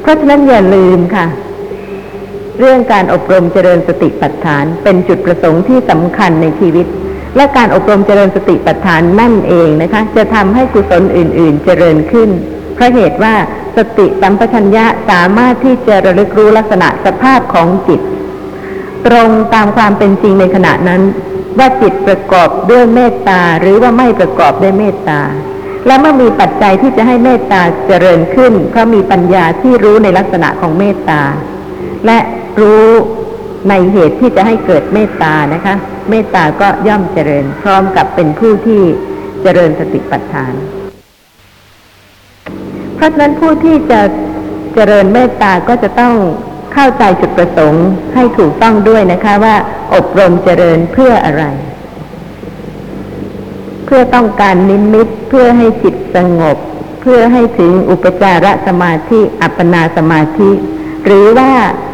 [0.02, 1.26] เพราะฉะนั้นอย่าลืมค่ะ
[2.60, 6.86] เรื่องการอบรมเจริญสติปัฏฐาน เป็นจุดประสงค์ที่สำคัญในชีวิต
[7.36, 12.30] และการอบรมเจริญสติปัฏฐานนั่นเองนะคะ จะทำให้กุศลอื่น ๆ เจริญขึ้น
[12.74, 13.34] เพราะเหตุว่า
[13.76, 18.00] สติสัมปชัญญะสามารถที่จะระลึกรู้ลักษณะสภาพของจิต
[19.06, 21.02] ตรงตามความเป็นจริงในขณะนั้น
[21.58, 25.20] ว่าจิตประกอบด้วยเมตตาหรือว่าไม่ประกอบด้วยเมตตา
[25.86, 31.22] และเมื่อมีปัจจัยที่จะให้เมตตาเจริญขึ้น เพราะมีปัญญาที่รู้ในลักษณะของเมตตา
[32.06, 32.18] และ
[32.60, 32.88] รู้
[33.68, 35.74] ในเหตุที่จะให้เกิดเมตตานะคะ
[36.10, 38.82] เมตตาก็ย่อมเจริญพร้อมกับเป็นผู้ที่
[39.42, 40.54] เจริญสติปัฏฐาน
[42.96, 44.00] เพราะฉะนั้นผู้ที่จะ
[44.74, 46.14] เจริญเมตตาก็จะต้อง
[46.74, 49.56] เข้าใจจุดประสงค์ให้ถูกต้องด้วยนะคะว่า
[49.94, 51.44] อบรมเจริญเพื่ออะไร
[53.84, 56.56] เพื่อต้องการนิมิตเพื่อให้จิตสงบ
[57.00, 60.50] เพื่อให้ถึงอุปจารสมาธิอัปปนาสมาธิ
[61.04, 61.50] หรือว่า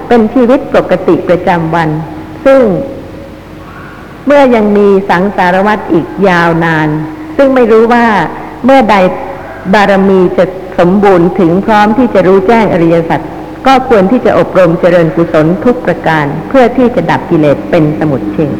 [0.09, 1.88] เป็นชีวิตปกติประจำวัน
[2.44, 2.62] ซึ่ง
[4.26, 6.88] เมื่อยังมีสังสารวัตรอีกยาวนาน
[7.36, 8.07] ซึ่งไม่รู้ว่า
[8.64, 8.96] เมื่อใด
[9.74, 10.44] บารมีจะ
[10.78, 13.20] สมบูรณ์ถึงพร้อมที่จะรู้แจ้งอริยสัจ
[13.66, 18.56] ก็ควรที่จะอบรมเจริญกุศลทุกประการเพื่อที่จะดับกิเลสเป็นสมุทเฉด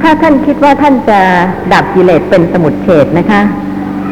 [0.00, 1.20] ถ้าท่านคิดว่าท่านจะ
[1.72, 3.42] ดับกิเลสเป็นสมุทเฉดนะคะ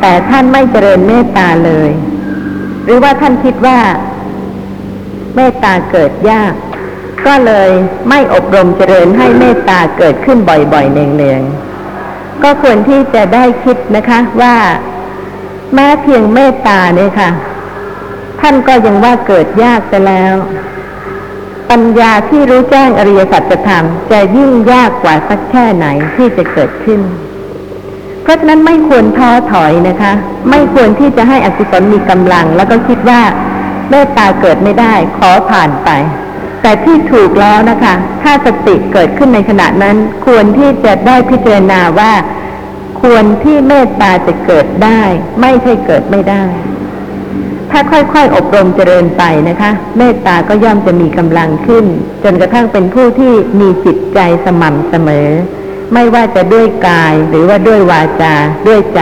[0.01, 1.91] แต่ท่านไม่เจริญเมตตาเลย
[2.85, 3.79] หรือว่าท่านคิดว่า
[5.37, 6.55] เมตตาเกิดยาก
[7.27, 7.71] ก็เลย
[8.09, 14.55] ไม่อบรมเจริญให้เมตตาเกิดขึ้นบ่อยๆเนืองๆก็ควรที่จะได้คิดนะคะว่า
[15.77, 17.31] แม้เพียงเมตตาเนี่ยค่ะ
[18.41, 20.35] ท่านก็ยังว่าเกิดยากไปแล้ว
[21.71, 27.01] ปัญญาที่รู้แจ้งอริยสัจธรรมจะยิ่งยากกว่าสักแค่ไหนที่จะเกิดขึ้น
[28.23, 30.13] เพราะฉะนั้นไม่ควรท้อถอยนะคะ
[30.51, 33.23] ไม่ควรที่จะให้อกุศลมีกำลัง แล้วก็คิดว่า
[33.91, 35.91] เมตตาเกิดไม่ได้ ขอผ่านไป
[36.63, 39.97] แต่ที่ถูกแล้วนะคะ ถ้าสติเกิดขึ้นในขณะนั้น
[40.27, 42.13] ควรที่จะได้พิจารณาว่า
[43.01, 45.03] ควรที่เมตตาจะเกิดได้
[45.41, 46.45] ไม่ใช่เกิดไม่ได้
[47.71, 51.87] ถ้าค่อยๆอบรมเจริญไปนะคะ เมตตาก็ย่อมจะมีกำลังขึ้น
[52.25, 55.29] จนกระทั่งเป็นผู้ที่มีจิตใจสม่ำเสมอ
[55.93, 58.35] ไม่ว่าจะด้วยกายหรือว่าด้วยวาจา
[58.67, 59.01] ด้วยใจ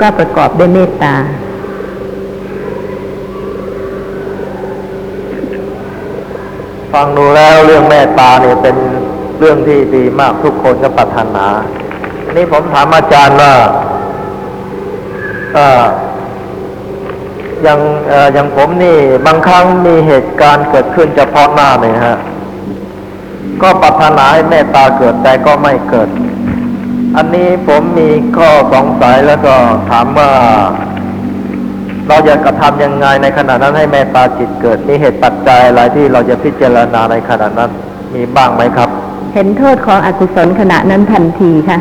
[0.00, 1.14] ก็ประกอบด้วยเมตตา
[6.92, 8.76] ฟังดูแล้วเรื่องเมตตาเนี่ยเป็น
[9.38, 11.46] เรื่องที่ดีมากทุกคนก็ปรารถนา
[12.36, 13.52] นี่ผมถามอาจารย์ว่า
[17.62, 17.80] อย่าง
[18.34, 22.18] อย่างผมนี่บางครั้งมีเหตุการณ์เกิดขึ้นเฉพาะหน้าเนี่ยฮะ
[23.62, 26.08] ก็ปรารถนาให้เมตตาเกิดแต่ก็ไม่เกิด
[27.16, 29.54] อันนี้ผมมีข้อสงสัยแล้วก็
[29.90, 30.30] ถามว่า
[32.08, 37.70] เราจะกระทำยังไงในขณะนั้นให้เมตตาจิตเกิด มีเหตุปัจจัยอะไรที่เราจะพิจารณาในขณะนั้น
[38.14, 38.88] มีบ้างไหมครับ
[39.34, 41.78] เห็นโทษของอกุศลขณะนั้นทันทีค่ะ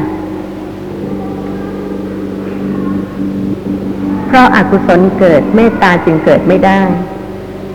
[4.24, 6.81] เพ ราะอากุศลเกิดเมตตาจึงเกิดไม่ได้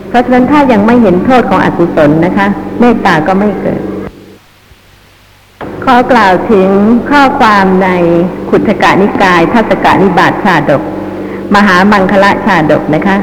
[0.09, 2.47] เพราะฉะนั้นถ้ายังไม่เห็นโทษของอกุศลนะคะ
[2.79, 3.81] เมตตาก็ไม่เกิด
[5.83, 6.69] ขอกล่าวถึง
[7.09, 7.89] ข้อความใน
[8.49, 10.83] ขุทกานิกายทัศกานิบาตชาดก
[11.55, 13.17] มหามังคละชาดกนะคะ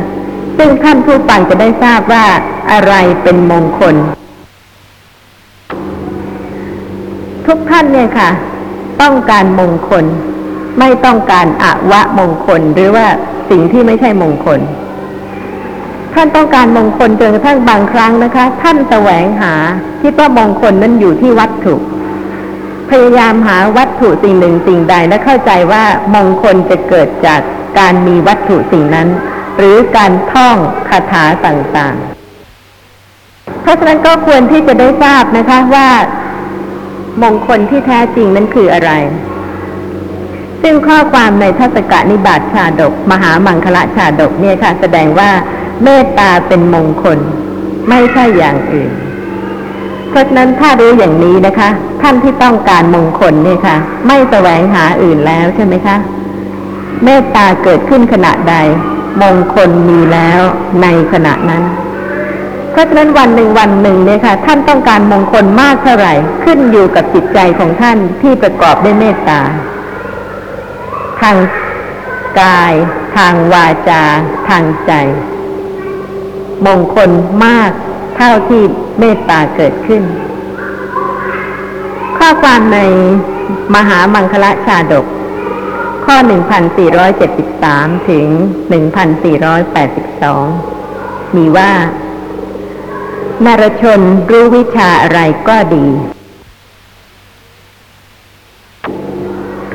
[0.58, 2.26] ซึ่งท่านผู้ฟังจะได้ทราบว่า
[2.70, 3.94] อะไรเป็นมงคล
[7.46, 8.30] ทุกท่านเนี่ยค่ะ
[9.02, 10.04] ต้องการมงคล
[10.78, 13.06] ไม่ต้องการอวะมงคลหรือว่า
[13.50, 14.60] สิ่งที่ไม่ใช่มงคล
[16.14, 19.54] ท่านต้องการมงคลจนกระทั่งบางครั้งนะคะ ท่านแสวงหา
[20.02, 21.74] คิดว่ามงคลนั้นอยู่ที่วัตถุ
[22.90, 27.40] พยายามหาวัตถุสิ่งหนึ่งสิ่งใดและเข้าใจว่ามงคลจะเกิดจาก
[27.78, 29.08] การมีวัตถุสิ่งนั้น
[29.56, 30.56] หรือการท่อง
[30.88, 35.88] คาถาต่างๆ เพราะฉะนั้นก็ควรที่จะได้ทราบนะคะว่า
[37.22, 38.90] มงคลที่แท้จริงนั้นคืออะไร
[40.62, 45.30] ซึ่งข้อความในทัศกนิบาตชาดก มหามังคละชาดกเนี่ยค่ะ แสดงว่า
[45.84, 47.18] เมตตาเป็นมงคล
[47.88, 48.90] ไม่ใช่อย่างอื่น
[50.10, 51.68] เพราะฉะนั้นถ้ารู้อย่างนี้นะคะ
[52.02, 55.96] ท่านที่ต้องการมงคลเนี่ยค่ะ ไม่แสวงหาอื่นแล้วใช่ไหมคะ
[57.04, 58.54] เมตตาเกิดขึ้นขณะใด
[59.22, 60.40] มงคลมีแล้ว
[60.82, 61.62] ในขณะนั้น
[62.72, 69.40] เพราะฉะนั้นวันหนึ่งวันหนึ่งเนี่ยค่ะ ท่านต้องการมงคลมากเท่าไหร่ ขึ้นอยู่กับจิตใจของท่านที่ประกอบด้วยเมตตา
[71.20, 71.36] ทาง
[72.40, 72.72] กาย
[73.16, 74.02] ทางวาจา
[74.48, 74.92] ทางใจ
[76.66, 77.10] มงคล
[77.44, 77.70] มาก
[78.16, 78.62] เท่าที่
[78.98, 80.02] เมตตาเกิดขึ้น
[82.18, 82.78] ข้อความใน
[83.74, 85.06] มหามังคละชาดก
[86.04, 86.16] ข้อ
[87.32, 88.26] 1473 ถึง
[89.58, 91.72] 1482 มีว่า
[93.44, 94.00] นารชน
[94.30, 95.86] รู้วิชาอะไรก็ดี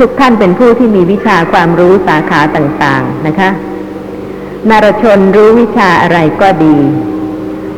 [0.06, 3.50] ทุกท่านเป็นผู้ที่มีวิชาความรู้สาขาต่างๆนะคะ
[4.70, 6.78] นารชนรู้วิชาอะไรก็ดี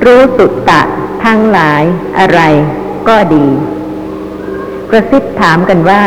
[0.06, 0.82] รู้สุตตะ
[1.26, 1.84] ทั้งหลาย
[2.20, 2.40] อะไร
[3.08, 3.48] ก็ดี
[4.90, 6.04] กระซิบถามกันว่า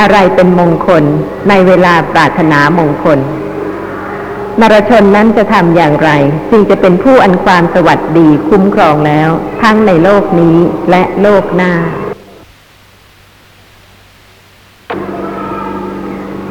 [0.00, 1.04] อะไรเป็นมงคล
[1.48, 3.18] ในเวลาปรารถนามงคล
[4.60, 6.10] นรชนนั้นจะทำอย่างไร
[6.50, 9.30] จึงจะเป็นผู้อันความสวัสดีคุ้มครองแล้ว
[9.62, 10.56] ทั้งในโลกนี้
[10.90, 11.72] และโลกหน้า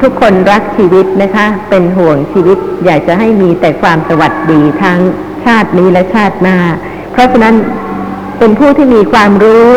[0.02, 4.98] ทุกคนรักชีวิตนะคะ เป็นห่วงชีวิต อยากจะให้มีแต่ความสวัสดีทั้ง
[5.44, 6.58] ชาตินี้และชาติหน้า
[7.12, 7.54] เพราะฉะนั้น
[8.38, 9.68] เป็นผู้ที่มีความรู้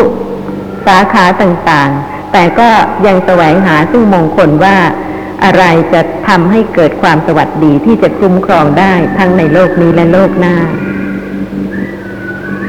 [0.86, 2.68] สาขาต่างๆ แต่ก็
[3.06, 4.76] ยังแสวงหาซึ่งมงคลว่า
[5.44, 10.56] อะไรจะทำให้เกิดความสวัสดีที่จะคุ้มครองได้ทั้งในโลกนี้และโลกหน้า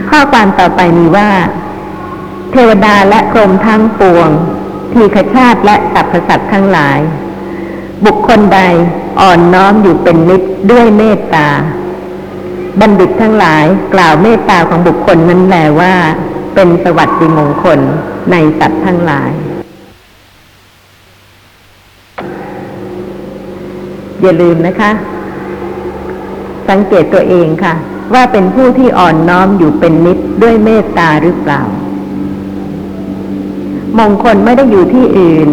[0.10, 1.30] ข้อความต่อไปมีว่า
[2.52, 4.30] เทวดาและพรมทั้งปวง
[4.94, 7.00] ทีขชาติและสรรพสัตว์ทั้งหลาย
[8.06, 8.60] บุคคลใด
[9.22, 10.42] อ่อนน้อมอยู่เป็นนิด
[10.72, 11.48] ด้วยเมตตา
[12.80, 15.94] บัณฑิตทั้งหลายกล่าวเมตตาของบุคคลนั้นแลว่า
[16.56, 17.80] เป็นสวัสดิมงคล
[18.32, 19.32] ในสัตว์ทั้งหลาย
[24.22, 24.92] อย่าลืมนะคะ
[26.70, 27.74] สังเกตตัวเองค่ะ
[28.14, 31.62] ว่าเป็นผู้ที่อ่อนน้อมอยู่เป็นนิดด้วยเมตตาหรือเปล่า
[34.00, 35.50] มงคลไม่ได้อยู่ที่อื่น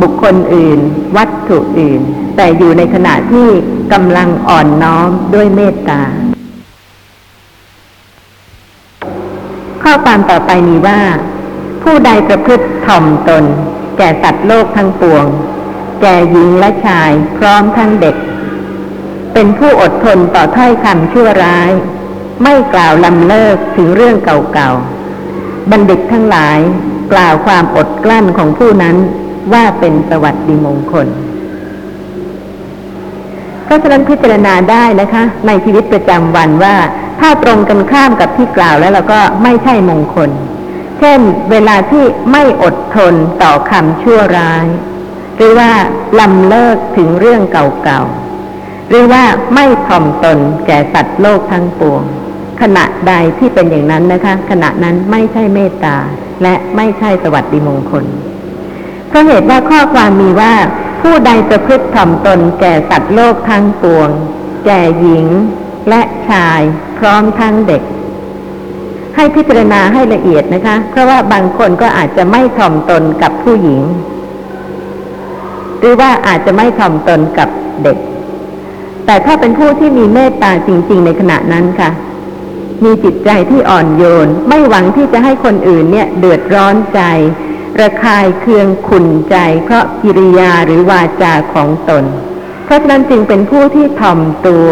[0.00, 0.78] บุคคลอื่น
[1.16, 2.00] วัตถุอื่น
[2.36, 3.48] แต่อยู่ในขณะที่
[3.92, 6.02] กำลังอ่อนน้อมด้วยเมตตา
[9.82, 11.00] ข้อความต่อไปมีว่า
[11.82, 13.44] ผู้ใดประพฤติถ่อมตน
[13.98, 15.26] แก่สัตว์โลกทั้งปวง
[16.00, 18.16] แก่หญิงและชายพร้อมทั้งเด็ก
[19.32, 21.70] เป็นผู้อดทนต่อถ้อยคำชั่วร้าย
[22.42, 26.58] ไม่กล่าวลำเลิกถึงเรื่องเก่าๆบัณฑิตทั้งหลาย
[27.12, 28.96] กล่าวความอดกลั้นของผู้นั้น
[29.52, 31.08] ว่าเป็นสวัสดิมงคล
[33.64, 36.76] เพราะฉะนั้นพิจารณาได้นะคะ ในชีวิตประจำวันว่า
[37.20, 40.30] ถ้าตรงกันข้ามกับที่กล่าวแล้วเราก็ไม่ใช่มงคล
[40.98, 41.20] เช่น
[41.50, 44.66] เวลาที่ไม่อดทนต่อคำชั่วร้าย
[45.36, 45.70] หรือว่า
[46.20, 49.24] ลำเลิกถึงเรื่องเก่าๆ หรือว่า
[49.54, 52.02] ไม่ถ่อมตนแก่สัตว์โลกทั้งปวง
[52.60, 55.96] ขณะใดที่เป็นอย่างนั้นนะคะ ขณะนั้นไม่ใช่เมตตา
[56.42, 58.04] และไม่ใช่สวัสดิมงคล
[59.10, 60.54] เพราะเหตุว่าข้อความมีว่า
[61.02, 64.10] ผู้ใดประพฤติถ่อมตนแก่สัตว์โลกทั้งปวง
[64.66, 65.26] แก่หญิง
[65.88, 66.60] และชาย
[66.98, 67.82] พร้อมทั้งเด็ก
[69.16, 73.82] ให้พิจารณาให้ละเอียดนะคะ เพราะว่าบางคนก็อาจจะไม่ถ่อมตนกับผู้หญิง
[75.80, 77.48] หรือว่าอาจจะไม่ถ่อมตนกับ
[77.82, 77.98] เด็ก
[79.06, 81.90] แต่ถ้าเป็นผู้ที่มีเมตตาจริง ๆ ในขณะนั้นค่ะ
[82.84, 87.00] มีจิตใจที่อ่อนโยน ไม่หวังที่จะให้คนอื่นเนี่ย เดือดร้อนใจ
[87.80, 92.04] ระคายเคืองขุนใจ เพราะกิริยาหรือวาจาของตน
[92.64, 94.68] เพราะฉะนั้นจึงเป็นผู้ที่ถ่อมตัว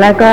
[0.00, 0.32] แล้วก็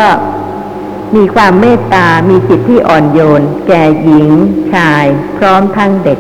[1.16, 4.30] มีความเมตตา มีจิตที่อ่อนโยน แก่หญิง
[4.74, 5.06] ชาย
[5.38, 6.20] พร้อมทั้งเด็ก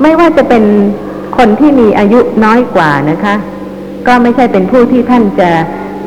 [0.00, 0.64] ไม่ว่าจะเป็น
[1.36, 3.34] คนที่มีอายุน้อยกว่านะคะ
[4.06, 5.50] ก็ไม่ใช่เป็นผู้ที่ท่านจะ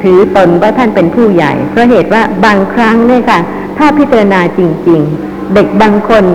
[0.03, 3.39] ถือตนว่าท่านเป็นผู้ใหญ่ เพราะเหตุว่าบางครั้งเนี่ยค่ะ
[3.77, 6.25] ถ้าพิจารณาจริง ๆ เด็กบางคน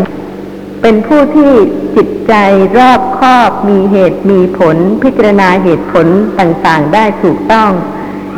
[0.82, 1.52] เป็นผู้ที่
[1.96, 2.34] จิตใจ
[2.78, 6.06] รอบคอบมีเหตุมีผล พิจารณาเหตุผล
[6.38, 7.70] ต่างๆ ได้ถูกต้อง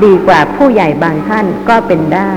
[0.04, 2.32] ดีกว่าผู้ใหญ่บางท่านก็เป็นได้